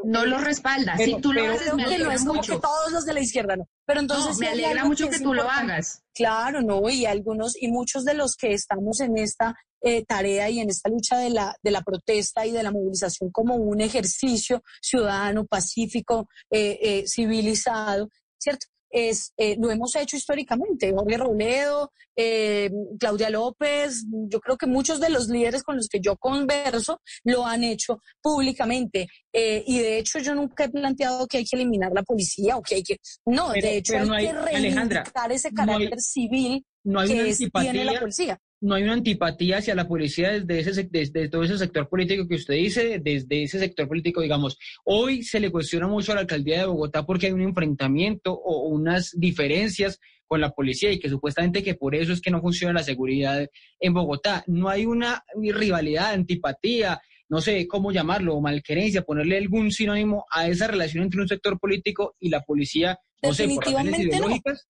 [0.03, 0.97] no, lo respalda.
[0.97, 2.53] si tú lo haces, me alegra no mucho.
[2.53, 3.67] que todos los de la izquierda no.
[3.86, 6.03] Pero entonces me alegra mucho que, tú lo hagas.
[6.13, 10.59] Claro, no, y algunos y muchos de los que estamos en esta eh, tarea y
[10.59, 14.63] en esta lucha de la, de la protesta y de la movilización como un ejercicio
[14.82, 18.67] ciudadano, pacífico, eh, eh, civilizado, ¿cierto?
[18.91, 20.91] Es, eh, lo hemos hecho históricamente.
[20.93, 22.69] Jorge Robledo, eh,
[22.99, 27.45] Claudia López, yo creo que muchos de los líderes con los que yo converso lo
[27.45, 29.07] han hecho públicamente.
[29.33, 32.61] Eh, y de hecho yo nunca he planteado que hay que eliminar la policía o
[32.61, 32.97] que hay que...
[33.25, 38.84] No, de hecho hay, que reivindicar ese carácter civil que tiene la policía no hay
[38.84, 42.99] una antipatía hacia la policía desde, ese, desde todo ese sector político que usted dice,
[43.03, 44.57] desde ese sector político, digamos.
[44.86, 48.70] Hoy se le cuestiona mucho a la alcaldía de Bogotá porque hay un enfrentamiento o
[48.70, 52.74] unas diferencias con la policía y que supuestamente que por eso es que no funciona
[52.74, 53.45] la seguridad
[53.80, 54.43] en Bogotá.
[54.47, 60.47] No hay una rivalidad, antipatía, no sé cómo llamarlo, o malquerencia, ponerle algún sinónimo a
[60.47, 64.68] esa relación entre un sector político y la policía, no sé, por razones ideológicas.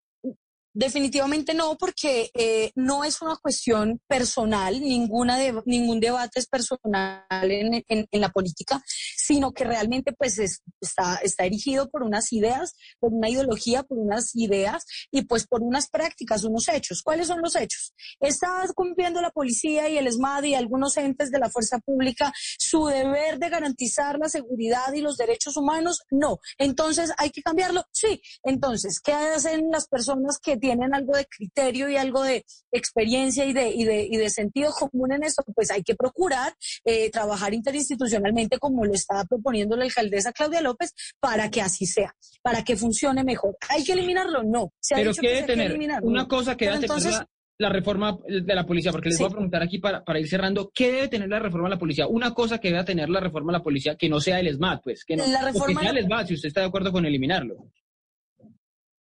[0.73, 7.25] Definitivamente no, porque eh, no es una cuestión personal, ninguna de, ningún debate es personal
[7.29, 8.81] en, la política,
[9.17, 14.33] sino que realmente pues está, está erigido por unas ideas, por una ideología, por unas
[14.33, 17.01] ideas y pues por unas prácticas, unos hechos.
[17.03, 17.93] ¿Cuáles son los hechos?
[18.21, 22.85] ¿Está cumpliendo la policía y el ESMAD y algunos entes de la fuerza pública su
[22.85, 26.03] deber de garantizar la seguridad y los derechos humanos?
[26.11, 26.39] No.
[26.57, 27.83] Entonces, ¿hay que cambiarlo?
[27.91, 28.21] Sí.
[28.43, 33.51] Entonces, ¿qué hacen las personas que tienen algo de criterio y algo de experiencia y
[33.51, 36.53] de, y de, y de sentido común en esto, pues hay que procurar
[36.85, 42.15] eh, trabajar interinstitucionalmente como lo estaba proponiendo la alcaldesa Claudia López para que así sea,
[42.41, 43.57] para que funcione mejor.
[43.69, 44.43] ¿Hay que eliminarlo?
[44.43, 44.71] No.
[44.79, 47.19] Se ha Pero dicho que tener una cosa que entonces,
[47.57, 50.71] la, reforma de la policía, porque les voy a preguntar aquí para, para, ir cerrando,
[50.73, 52.07] ¿qué debe tener la reforma de la policía?
[52.07, 54.83] Una cosa que debe tener la reforma de la policía que no sea el SMAT,
[54.83, 57.05] pues, que no la reforma que sea el SMAT, si usted está de acuerdo con
[57.05, 57.71] eliminarlo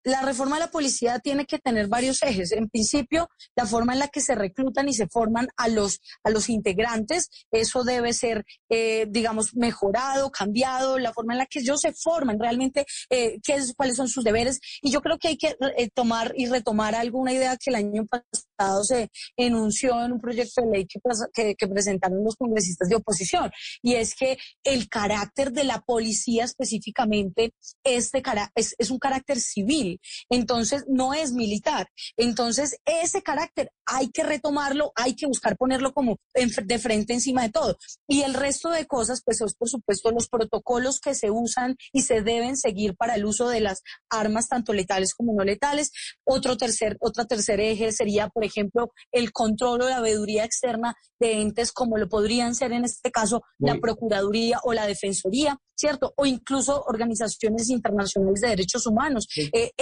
[0.06, 2.52] la reforma de la policía tiene que tener varios ejes.
[2.52, 6.30] En principio, la forma en la que se reclutan y se forman a los, a
[6.30, 11.80] los integrantes, eso debe ser, eh, digamos, mejorado, cambiado, la forma en la que ellos
[11.80, 14.60] se forman, realmente eh, qué es, cuáles son sus deberes.
[14.80, 18.06] Y yo creo que hay que eh, tomar y retomar alguna idea que el año
[18.06, 23.50] pasado se enunció en un proyecto de ley que, que, presentaron los congresistas de oposición.
[23.82, 28.22] Y es que el carácter de la policía específicamente este
[28.54, 29.95] es, es un carácter civil
[30.30, 31.88] entonces no es militar.
[32.16, 37.50] Entonces ese carácter hay que retomarlo, hay que buscar ponerlo como de frente encima de
[37.50, 37.76] todo.
[38.08, 42.02] Y el resto de cosas, pues es por supuesto los protocolos que se usan y
[42.02, 45.92] se deben seguir para el uso de las armas tanto letales como no letales.
[46.24, 51.40] Otro tercer, otra tercer eje sería, por ejemplo, el control o la veeduría externa de
[51.40, 56.12] entes como lo podrían ser en este caso la Procuraduría o la Defensoría, ¿cierto?
[56.16, 59.26] O incluso organizaciones internacionales de derechos humanos.
[59.52, 59.72] Eh,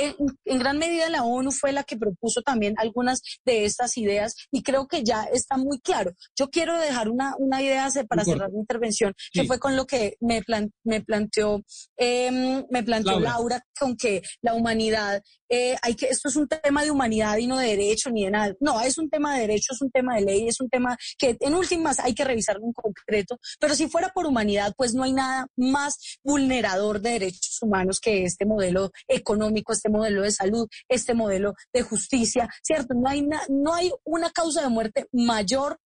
[0.44, 4.62] en, gran medida la ONU fue la que propuso también algunas de estas ideas y
[4.62, 6.12] creo que ya está muy claro.
[6.36, 10.16] Yo quiero dejar una, una idea para cerrar mi intervención, que fue con lo que
[10.20, 10.42] me,
[10.84, 11.62] me planteó,
[11.96, 13.62] eh, me planteó Laura.
[13.78, 17.58] con que la humanidad, eh, hay que, esto es un tema de humanidad y no
[17.58, 18.54] de derecho ni de nada.
[18.60, 21.36] No, es un tema de derecho, es un tema de ley, es un tema que
[21.40, 25.12] en últimas hay que revisarlo en concreto, pero si fuera por humanidad, pues no hay
[25.12, 31.14] nada más vulnerador de derechos humanos que este modelo económico, este modelo de salud, este
[31.14, 32.94] modelo de justicia, ¿cierto?
[32.94, 35.78] No hay, no hay una causa de muerte mayor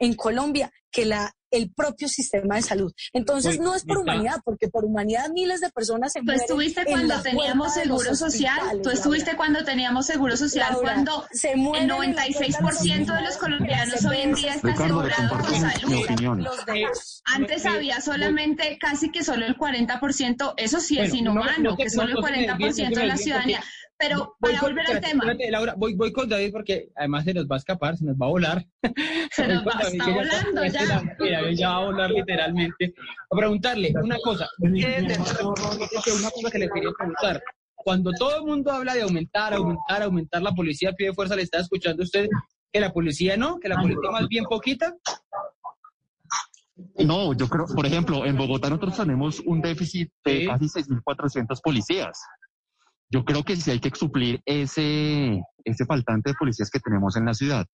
[0.00, 2.92] en Colombia que la el propio sistema de salud.
[3.12, 7.20] Entonces, no es por humanidad, porque por humanidad miles de personas se Tú estuviste cuando
[7.22, 13.36] teníamos seguro social, tú estuviste cuando teníamos seguro social, cuando se el 96% de los
[13.36, 16.06] colombianos hoy en día está asegurado con salud.
[17.24, 22.16] Antes había solamente casi que solo el 40%, eso sí es inhumano, que solo el
[22.16, 23.62] 40% de la ciudadanía.
[23.98, 25.24] Pero para volver al tema.
[25.50, 28.26] Laura, voy, voy con David porque además se nos va a escapar, se nos va
[28.26, 28.66] a volar.
[29.32, 31.02] Se nos va, está volando ya.
[31.18, 32.94] Mira, ya va a volar literalmente.
[33.30, 34.48] A preguntarle una cosa.
[34.58, 37.42] Una cosa que le quería preguntar.
[37.74, 41.60] Cuando todo el mundo habla de aumentar, aumentar, aumentar la policía pide fuerza, ¿le está
[41.60, 42.28] escuchando usted
[42.72, 43.58] que la policía no?
[43.60, 44.94] ¿Que la policía más bien poquita?
[46.98, 52.18] No, yo creo, por ejemplo, en Bogotá nosotros tenemos un déficit de casi 6.400 policías
[53.10, 57.26] yo creo que sí hay que suplir ese, ese faltante de policías que tenemos en
[57.26, 57.66] la ciudad.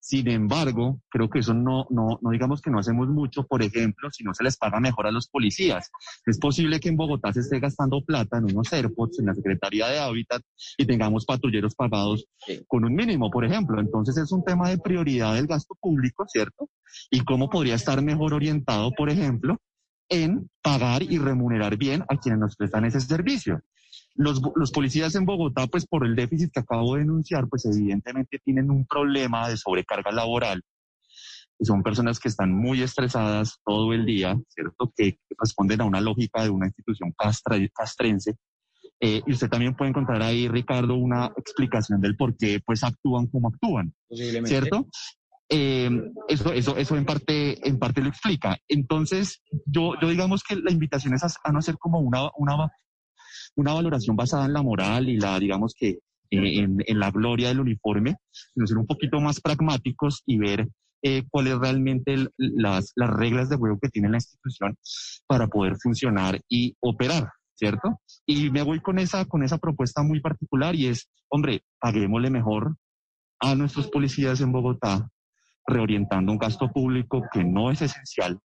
[0.00, 4.08] Sin embargo, creo que eso no, no, no digamos que no hacemos mucho, por ejemplo,
[4.12, 5.90] si no se les paga mejor a los policías.
[6.24, 9.88] Es posible que en Bogotá se esté gastando plata en unos AirPods, en la Secretaría
[9.88, 10.42] de Hábitat,
[10.76, 12.26] y tengamos patrulleros pagados
[12.68, 13.80] con un mínimo, por ejemplo.
[13.80, 16.68] Entonces es un tema de prioridad del gasto público, ¿cierto?
[17.10, 19.58] Y cómo podría estar mejor orientado, por ejemplo,
[20.08, 23.60] en pagar y remunerar bien a quienes nos prestan ese servicio.
[24.18, 28.40] Los, los, policías en Bogotá, pues por el déficit que acabo de denunciar, pues evidentemente
[28.44, 30.60] tienen un problema de sobrecarga laboral.
[31.60, 34.92] Son personas que están muy estresadas todo el día, ¿cierto?
[34.96, 37.14] Que responden a una lógica de una institución
[37.72, 38.34] castrense.
[39.00, 43.28] Eh, y usted también puede encontrar ahí, Ricardo, una explicación del por qué pues actúan
[43.28, 43.94] como actúan,
[44.44, 44.88] ¿cierto?
[45.48, 45.88] Eh,
[46.28, 48.56] eso, eso, eso en parte, en parte lo explica.
[48.68, 52.70] Entonces, yo, yo digamos que la invitación es a, no ser como una, una
[53.58, 55.98] una valoración basada en la moral y la, digamos que,
[56.30, 60.68] eh, en, la gloria del uniforme, sino ser un poquito más pragmáticos y ver
[61.02, 64.76] eh, cuáles realmente las, las reglas de juego que tiene la institución
[65.26, 68.00] para poder funcionar y operar, ¿cierto?
[68.26, 72.76] Y me voy con esa, con esa propuesta muy particular y es, hombre, paguémosle mejor
[73.40, 75.08] a nuestros policías en Bogotá,
[75.66, 78.38] reorientando un gasto público que no es esencial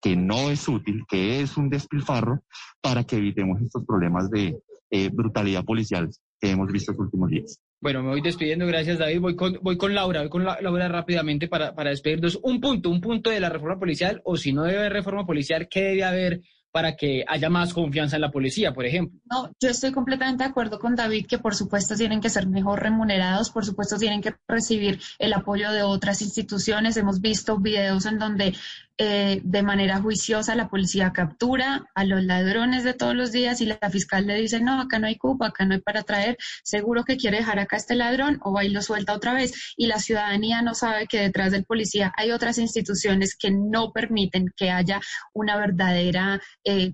[0.00, 2.42] que no es útil, que es un despilfarro
[2.80, 4.58] para que evitemos estos problemas de
[4.90, 6.08] eh, brutalidad policial
[6.40, 7.60] que hemos visto los últimos días.
[7.80, 9.20] Bueno, me voy despidiendo, gracias David.
[9.20, 12.38] Voy con, voy con Laura, voy con Laura rápidamente para, para despedirnos.
[12.42, 15.68] Un punto, un punto de la reforma policial, o si no debe haber reforma policial,
[15.68, 16.40] ¿qué debe haber
[16.70, 19.18] para que haya más confianza en la policía, por ejemplo.
[19.30, 22.82] No, yo estoy completamente de acuerdo con David que por supuesto tienen que ser mejor
[22.82, 26.96] remunerados, por supuesto tienen que recibir el apoyo de otras instituciones.
[26.96, 28.54] Hemos visto videos en donde
[29.00, 33.66] eh, de manera juiciosa la policía captura a los ladrones de todos los días y
[33.66, 37.04] la fiscal le dice, no, acá no hay cupo, acá no hay para traer, seguro
[37.04, 39.74] que quiere dejar acá este ladrón o va y lo suelta otra vez.
[39.76, 44.46] Y la ciudadanía no sabe que detrás del policía hay otras instituciones que no permiten
[44.56, 45.00] que haya
[45.32, 46.92] una verdadera eh,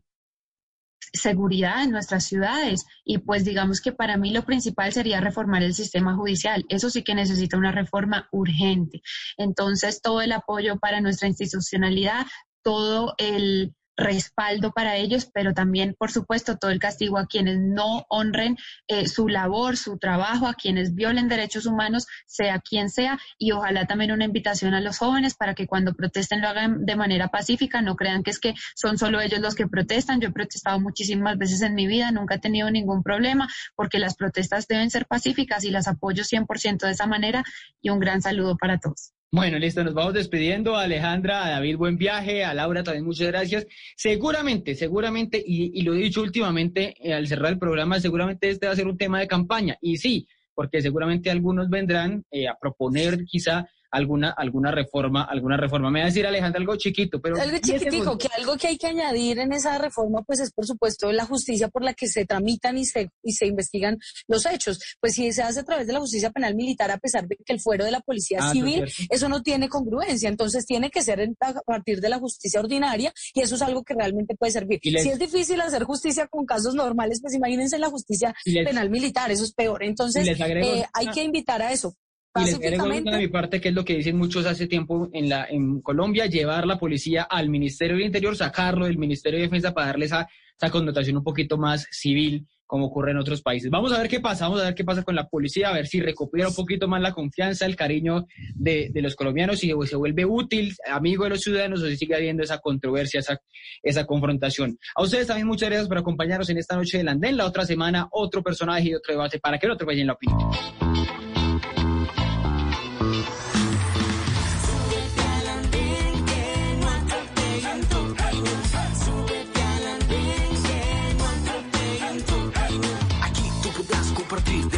[1.15, 2.85] seguridad en nuestras ciudades.
[3.05, 6.65] Y pues digamos que para mí lo principal sería reformar el sistema judicial.
[6.69, 9.01] Eso sí que necesita una reforma urgente.
[9.37, 12.27] Entonces, todo el apoyo para nuestra institucionalidad,
[12.63, 18.05] todo el respaldo para ellos, pero también, por supuesto, todo el castigo a quienes no
[18.09, 18.57] honren
[18.89, 23.87] eh, su labor, su trabajo, a quienes violen derechos humanos, sea quien sea, y ojalá
[23.87, 27.83] también una invitación a los jóvenes para que cuando protesten lo hagan de manera pacífica,
[27.83, 30.21] no crean que es que son solo ellos los que protestan.
[30.21, 34.17] Yo he protestado muchísimas veces en mi vida, nunca he tenido ningún problema, porque las
[34.17, 37.45] protestas deben ser pacíficas y las apoyo 100% de esa manera,
[37.81, 39.13] y un gran saludo para todos.
[39.35, 40.77] Bueno, listo, nos vamos despidiendo.
[40.77, 42.45] Alejandra, a David, buen viaje.
[42.45, 43.67] A Laura también, muchas gracias.
[43.97, 48.75] Seguramente, seguramente, y, lo he dicho últimamente eh, al cerrar el programa, seguramente este va
[48.75, 49.77] a ser un tema de campaña.
[49.81, 55.91] Y sí, porque seguramente algunos vendrán eh, a proponer quizá alguna, alguna reforma, alguna reforma.
[55.91, 57.41] Me va a decir Alejandra algo chiquito, pero...
[57.41, 61.13] Algo chiquitico, que algo que hay que añadir en esa reforma, pues es por supuesto
[61.13, 64.81] la justicia por la que se tramitan y se, y se investigan los hechos.
[65.01, 67.53] Pues si se hace a través de la justicia penal militar, a pesar de que
[67.53, 71.21] el fuero de la policía ah, civil, eso no tiene congruencia, entonces tiene que ser
[71.41, 74.81] a partir de la justicia ordinaria y eso es algo que realmente puede servir.
[74.83, 79.45] Si es difícil hacer justicia con casos normales, pues imagínense la justicia penal militar, eso
[79.45, 79.85] es peor.
[79.85, 81.95] Entonces eh, hay que invitar a eso.
[82.37, 85.29] Y les agrego de mi parte, que es lo que dicen muchos hace tiempo en,
[85.29, 89.73] la, en Colombia, llevar la policía al Ministerio del Interior, sacarlo del Ministerio de Defensa
[89.73, 90.27] para darle esa,
[90.59, 93.71] esa connotación un poquito más civil, como ocurre en otros países.
[93.71, 95.87] Vamos a ver qué pasa, vamos a ver qué pasa con la policía, a ver
[95.87, 98.27] si recupera un poquito más la confianza, el cariño
[98.57, 102.17] de, de los colombianos, si se vuelve útil, amigo de los ciudadanos, o si sigue
[102.17, 103.41] habiendo esa controversia, esa,
[103.81, 104.77] esa confrontación.
[104.97, 107.37] A ustedes también muchas gracias por acompañarnos en esta noche del andén.
[107.37, 110.41] La otra semana, otro personaje y otro debate para que no atropellen la opinión.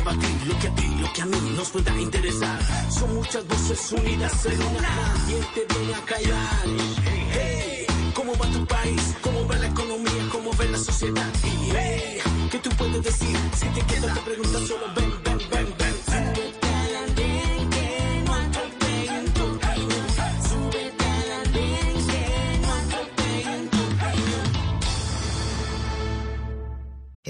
[0.07, 2.59] Debatir lo que a ti, lo que a mí nos pueda interesar.
[2.91, 5.15] Son muchas voces unidas en una.
[5.27, 6.67] ¿Quién te viene a callar?
[7.33, 9.15] Hey, ¿cómo va tu país?
[9.21, 10.29] ¿Cómo va la economía?
[10.31, 11.33] ¿Cómo va la sociedad?
[11.45, 12.19] Y hey,
[12.51, 13.37] ¿qué tú puedes decir?
[13.57, 15.06] Si te quedas te preguntas solo ven,